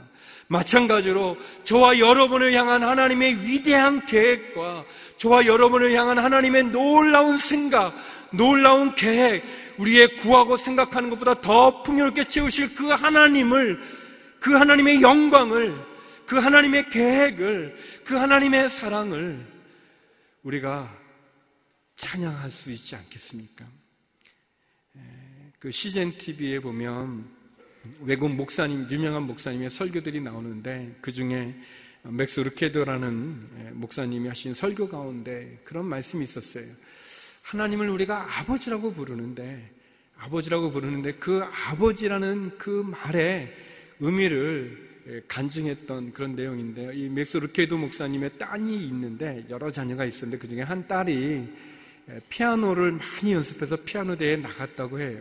마찬가지로 0.48 1.36
저와 1.64 1.98
여러분을 1.98 2.52
향한 2.52 2.82
하나님의 2.82 3.46
위대한 3.46 4.04
계획과 4.06 4.84
저와 5.18 5.46
여러분을 5.46 5.92
향한 5.92 6.18
하나님의 6.18 6.64
놀라운 6.64 7.38
생각, 7.38 7.94
놀라운 8.32 8.94
계획, 8.94 9.44
우리의 9.78 10.16
구하고 10.16 10.56
생각하는 10.56 11.10
것보다 11.10 11.40
더 11.40 11.82
풍요롭게 11.82 12.24
채우실 12.24 12.74
그 12.74 12.88
하나님을, 12.88 13.78
그 14.40 14.54
하나님의 14.54 15.02
영광을, 15.02 15.78
그 16.26 16.36
하나님의 16.36 16.88
계획을, 16.90 17.76
그 18.04 18.16
하나님의 18.16 18.70
사랑을 18.70 19.44
우리가 20.42 20.96
찬양할 21.96 22.50
수 22.50 22.70
있지 22.70 22.96
않겠습니까? 22.96 23.66
그 25.58 25.70
CGN 25.72 26.16
TV에 26.16 26.60
보면 26.60 27.37
외국 28.00 28.30
목사님, 28.30 28.88
유명한 28.90 29.24
목사님의 29.24 29.70
설교들이 29.70 30.20
나오는데 30.20 30.96
그 31.00 31.12
중에 31.12 31.54
맥스 32.02 32.40
루케도라는 32.40 33.48
예, 33.58 33.70
목사님이 33.72 34.28
하신 34.28 34.54
설교 34.54 34.88
가운데 34.88 35.60
그런 35.64 35.86
말씀이 35.86 36.24
있었어요. 36.24 36.64
하나님을 37.42 37.88
우리가 37.90 38.38
아버지라고 38.38 38.92
부르는데, 38.92 39.70
아버지라고 40.18 40.70
부르는데 40.70 41.14
그 41.14 41.42
아버지라는 41.42 42.52
그 42.58 42.70
말의 42.86 43.54
의미를 44.00 44.88
예, 45.08 45.22
간증했던 45.26 46.12
그런 46.12 46.36
내용인데요. 46.36 46.92
이 46.92 47.08
맥스 47.08 47.38
루케도 47.38 47.78
목사님의 47.78 48.38
딸이 48.38 48.86
있는데 48.88 49.44
여러 49.48 49.70
자녀가 49.70 50.04
있었는데 50.04 50.38
그 50.38 50.48
중에 50.48 50.62
한 50.62 50.86
딸이 50.86 51.48
예, 52.10 52.20
피아노를 52.28 52.92
많이 52.92 53.32
연습해서 53.32 53.76
피아노 53.84 54.16
대회에 54.16 54.36
나갔다고 54.36 55.00
해요. 55.00 55.20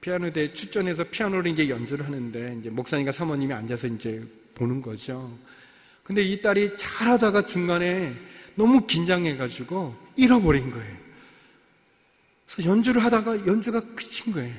피아노대회에 0.00 0.52
출전해서 0.52 1.04
피아노를 1.04 1.50
이제 1.50 1.68
연주를 1.68 2.06
하는데 2.06 2.56
이제 2.60 2.70
목사님과 2.70 3.12
사모님이 3.12 3.52
앉아서 3.52 3.86
이제 3.88 4.22
보는 4.54 4.82
거죠. 4.82 5.36
근데 6.02 6.22
이 6.22 6.40
딸이 6.40 6.76
잘하다가 6.76 7.46
중간에 7.46 8.14
너무 8.54 8.86
긴장해가지고 8.86 9.94
잊어버린 10.16 10.70
거예요. 10.70 10.96
그래서 12.46 12.70
연주를 12.70 13.04
하다가 13.04 13.46
연주가 13.46 13.80
그친 13.94 14.32
거예요. 14.32 14.54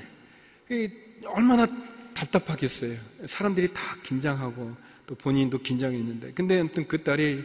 얼마나 1.25 1.67
답답하겠어요. 2.13 2.95
사람들이 3.25 3.73
다 3.73 3.81
긴장하고 4.03 4.75
또 5.05 5.15
본인도 5.15 5.59
긴장했는데. 5.59 6.33
근데 6.33 6.59
아무튼 6.59 6.87
그 6.87 7.03
딸이 7.03 7.43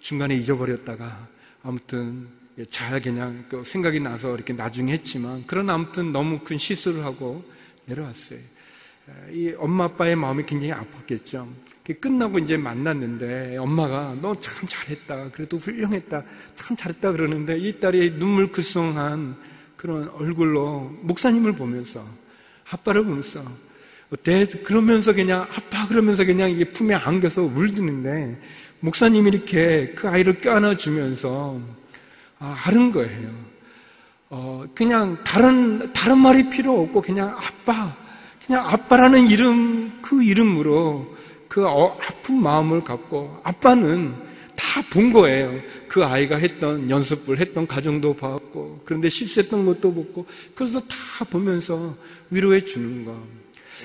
중간에 0.00 0.34
잊어버렸다가 0.34 1.28
아무튼 1.62 2.28
잘 2.70 3.00
그냥 3.00 3.44
그 3.48 3.64
생각이 3.64 4.00
나서 4.00 4.34
이렇게 4.34 4.52
나중에 4.52 4.92
했지만 4.92 5.44
그러나 5.46 5.74
아무튼 5.74 6.12
너무 6.12 6.40
큰 6.40 6.58
실수를 6.58 7.04
하고 7.04 7.42
내려왔어요. 7.86 8.38
이 9.32 9.52
엄마 9.58 9.84
아빠의 9.84 10.16
마음이 10.16 10.44
굉장히 10.46 10.72
아팠겠죠. 10.72 11.48
끝나고 12.00 12.38
이제 12.38 12.56
만났는데 12.56 13.56
엄마가 13.56 14.16
너 14.20 14.34
참 14.36 14.68
잘했다. 14.68 15.30
그래도 15.30 15.56
훌륭했다. 15.56 16.22
참 16.54 16.76
잘했다 16.76 17.12
그러는데 17.12 17.58
이 17.58 17.80
딸이 17.80 18.18
눈물 18.18 18.52
글썽한 18.52 19.36
그런 19.76 20.08
얼굴로 20.10 20.96
목사님을 21.02 21.52
보면서 21.52 22.06
아빠를 22.70 23.04
보면서 23.04 23.42
어때? 24.10 24.44
그러면서 24.62 25.12
그냥 25.12 25.42
아빠 25.42 25.88
그러면서 25.88 26.24
그냥 26.24 26.50
이게 26.50 26.64
품에 26.72 26.94
안겨서 26.94 27.42
울드는데 27.42 28.40
목사님이 28.80 29.30
이렇게 29.30 29.92
그 29.96 30.08
아이를 30.08 30.38
껴안아 30.38 30.76
주면서 30.76 31.60
아, 32.44 32.56
아는 32.64 32.90
거예요. 32.90 33.30
어, 34.28 34.64
그냥 34.74 35.16
다른 35.22 35.92
다른 35.92 36.18
말이 36.18 36.50
필요 36.50 36.80
없고 36.82 37.00
그냥 37.00 37.36
아빠 37.38 37.94
그냥 38.44 38.68
아빠라는 38.68 39.30
이름 39.30 40.02
그 40.02 40.24
이름으로 40.24 41.14
그 41.46 41.64
어, 41.64 41.96
아픈 42.00 42.42
마음을 42.42 42.82
갖고 42.82 43.40
아빠는 43.44 44.14
다 44.56 44.82
본 44.90 45.12
거예요. 45.12 45.60
그 45.86 46.04
아이가 46.04 46.36
했던 46.36 46.90
연습을 46.90 47.38
했던 47.38 47.66
가정도 47.66 48.14
봤고 48.14 48.82
그런데 48.84 49.08
실수했던 49.08 49.64
것도 49.64 49.94
보고 49.94 50.26
그래서 50.56 50.80
다 50.80 51.24
보면서 51.30 51.94
위로해 52.30 52.64
주는 52.64 53.04
거. 53.04 53.16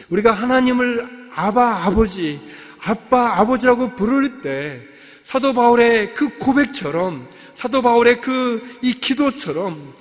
우리가 0.09 0.31
하나님을 0.31 1.29
아바 1.33 1.85
아버지, 1.85 2.39
아빠 2.79 3.39
아버지라고 3.39 3.95
부를 3.95 4.41
때 4.41 4.81
사도 5.23 5.53
바울의 5.53 6.13
그 6.13 6.37
고백처럼 6.39 7.27
사도 7.57 7.81
바울의 7.81 8.21
그 8.21 8.61
이 8.83 8.93
기도처럼 8.93 9.95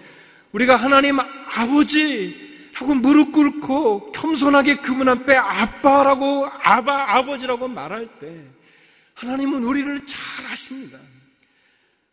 우리가 0.53 0.77
하나님 0.77 1.19
아버지라고 1.21 2.95
무릎 2.97 3.33
꿇고 3.33 4.13
겸손하게 4.13 4.77
그분 4.77 5.09
앞에 5.09 5.35
아빠라고 5.35 6.47
아바 6.47 7.17
아버지라고 7.17 7.69
말할 7.69 8.19
때 8.19 8.45
하나님은 9.15 9.65
우리를 9.65 10.07
잘 10.07 10.47
아십니다. 10.53 10.99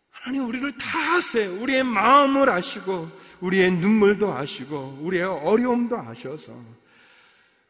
하나님 0.10 0.48
우리를 0.48 0.78
다 0.78 1.16
아세요. 1.16 1.54
우리의 1.62 1.84
마음을 1.84 2.50
아시고 2.50 3.10
우리의 3.42 3.74
눈물도 3.74 4.32
아시고 4.34 5.00
우리의 5.02 5.24
어려움도 5.24 5.98
아셔서 5.98 6.56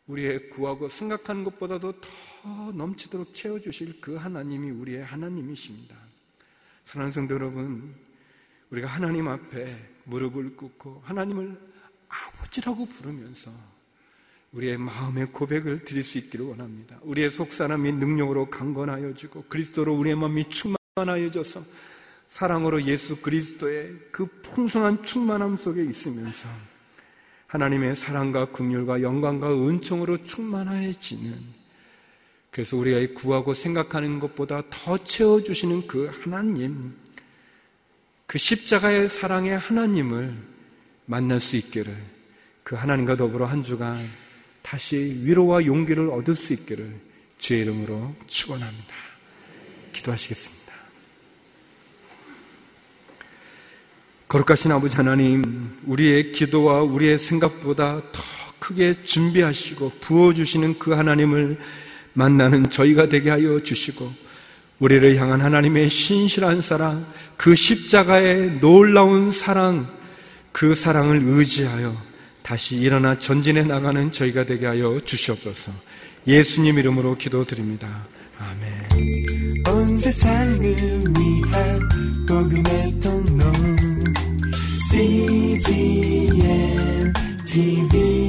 우리의 0.06 0.50
구하고 0.50 0.88
생각하는 0.88 1.44
것보다도 1.44 1.94
더 1.94 2.72
넘치도록 2.76 3.34
채워주실 3.34 4.00
그 4.00 4.16
하나님이 4.16 4.70
우리의 4.70 5.04
하나님이십니다. 5.04 6.03
사랑하는 6.86 7.12
성도 7.12 7.36
여러분, 7.36 7.96
우리가 8.70 8.88
하나님 8.88 9.28
앞에 9.28 9.76
무릎을 10.06 10.56
꿇고 10.56 11.04
하나님을 11.06 11.58
아버지라고 12.08 12.86
부르면서 12.86 13.52
우리의 14.52 14.78
마음의 14.78 15.28
고백을 15.32 15.84
드릴 15.86 16.04
수 16.04 16.18
있기를 16.18 16.46
원합니다. 16.46 16.98
우리의 17.02 17.32
속사람이 17.32 17.94
능력으로 17.94 18.50
강건하여 18.50 19.16
주고 19.16 19.44
그리스도로 19.50 19.96
우리의 19.96 20.16
마음이 20.16 20.50
충만하여 20.50 21.32
져서 21.32 21.64
사랑으로 22.28 22.84
예수 22.84 23.22
그리스도의 23.22 23.98
그 24.12 24.26
풍성한 24.26 25.04
충만함 25.04 25.56
속에 25.56 25.84
있으면서 25.84 26.48
하나님의 27.48 27.96
사랑과 27.96 28.52
긍휼과 28.52 29.02
영광과 29.02 29.52
은총으로 29.54 30.24
충만해지는 30.24 31.63
그래서 32.54 32.78
우리가 32.78 33.20
구하고 33.20 33.56
생각하는 33.56 34.20
것보다 34.20 34.62
더 34.70 34.96
채워주시는 34.96 35.88
그 35.88 36.12
하나님, 36.22 36.94
그 38.28 38.38
십자가의 38.38 39.10
사랑의 39.10 39.58
하나님을 39.58 40.36
만날 41.08 41.40
수 41.40 41.58
있기를 41.58 41.92
그 42.64 42.76
하나님과 42.76 43.18
더불어 43.18 43.48
한 43.48 43.64
주간 43.64 43.98
다시 44.62 45.20
위로와 45.24 45.66
용기를 45.66 46.12
얻을 46.12 46.36
수 46.36 46.54
있기를 46.54 46.94
주의 47.40 47.62
이름으로 47.62 48.14
축원합니다. 48.28 48.94
기도하시겠습니다. 49.92 50.74
거룩하신 54.28 54.72
아버지 54.72 54.96
하나님, 54.96 55.76
우리의 55.88 56.32
기도와 56.32 56.84
우리의 56.84 57.18
생각보다 57.18 58.12
더 58.12 58.24
크게 58.60 59.04
준비하시고 59.06 59.94
부어주시는 60.02 60.78
그 60.78 60.92
하나님을 60.92 61.58
만나는 62.14 62.70
저희가 62.70 63.10
되게 63.10 63.30
하여 63.30 63.60
주시고, 63.62 64.12
우리를 64.80 65.16
향한 65.18 65.42
하나님의 65.42 65.90
신실한 65.90 66.62
사랑, 66.62 67.06
그 67.38 67.56
십자가의 67.56 68.60
놀라운 68.60 69.32
사랑, 69.32 69.88
그 70.52 70.76
사랑을 70.76 71.22
의지하여 71.24 71.96
다시 72.42 72.76
일어나 72.76 73.18
전진해 73.18 73.64
나가는 73.64 74.12
저희가 74.12 74.46
되게 74.46 74.66
하여 74.66 75.00
주시옵소서. 75.04 75.72
예수님 76.28 76.78
이름으로 76.80 77.18
기도드립니다. 77.18 77.88
아멘. 78.38 79.64
온 79.68 79.98
세상을 79.98 80.62
위한 80.62 81.90
복음의 82.28 83.00
통로 83.00 83.44
CGM 84.92 86.34
TV 87.46 88.23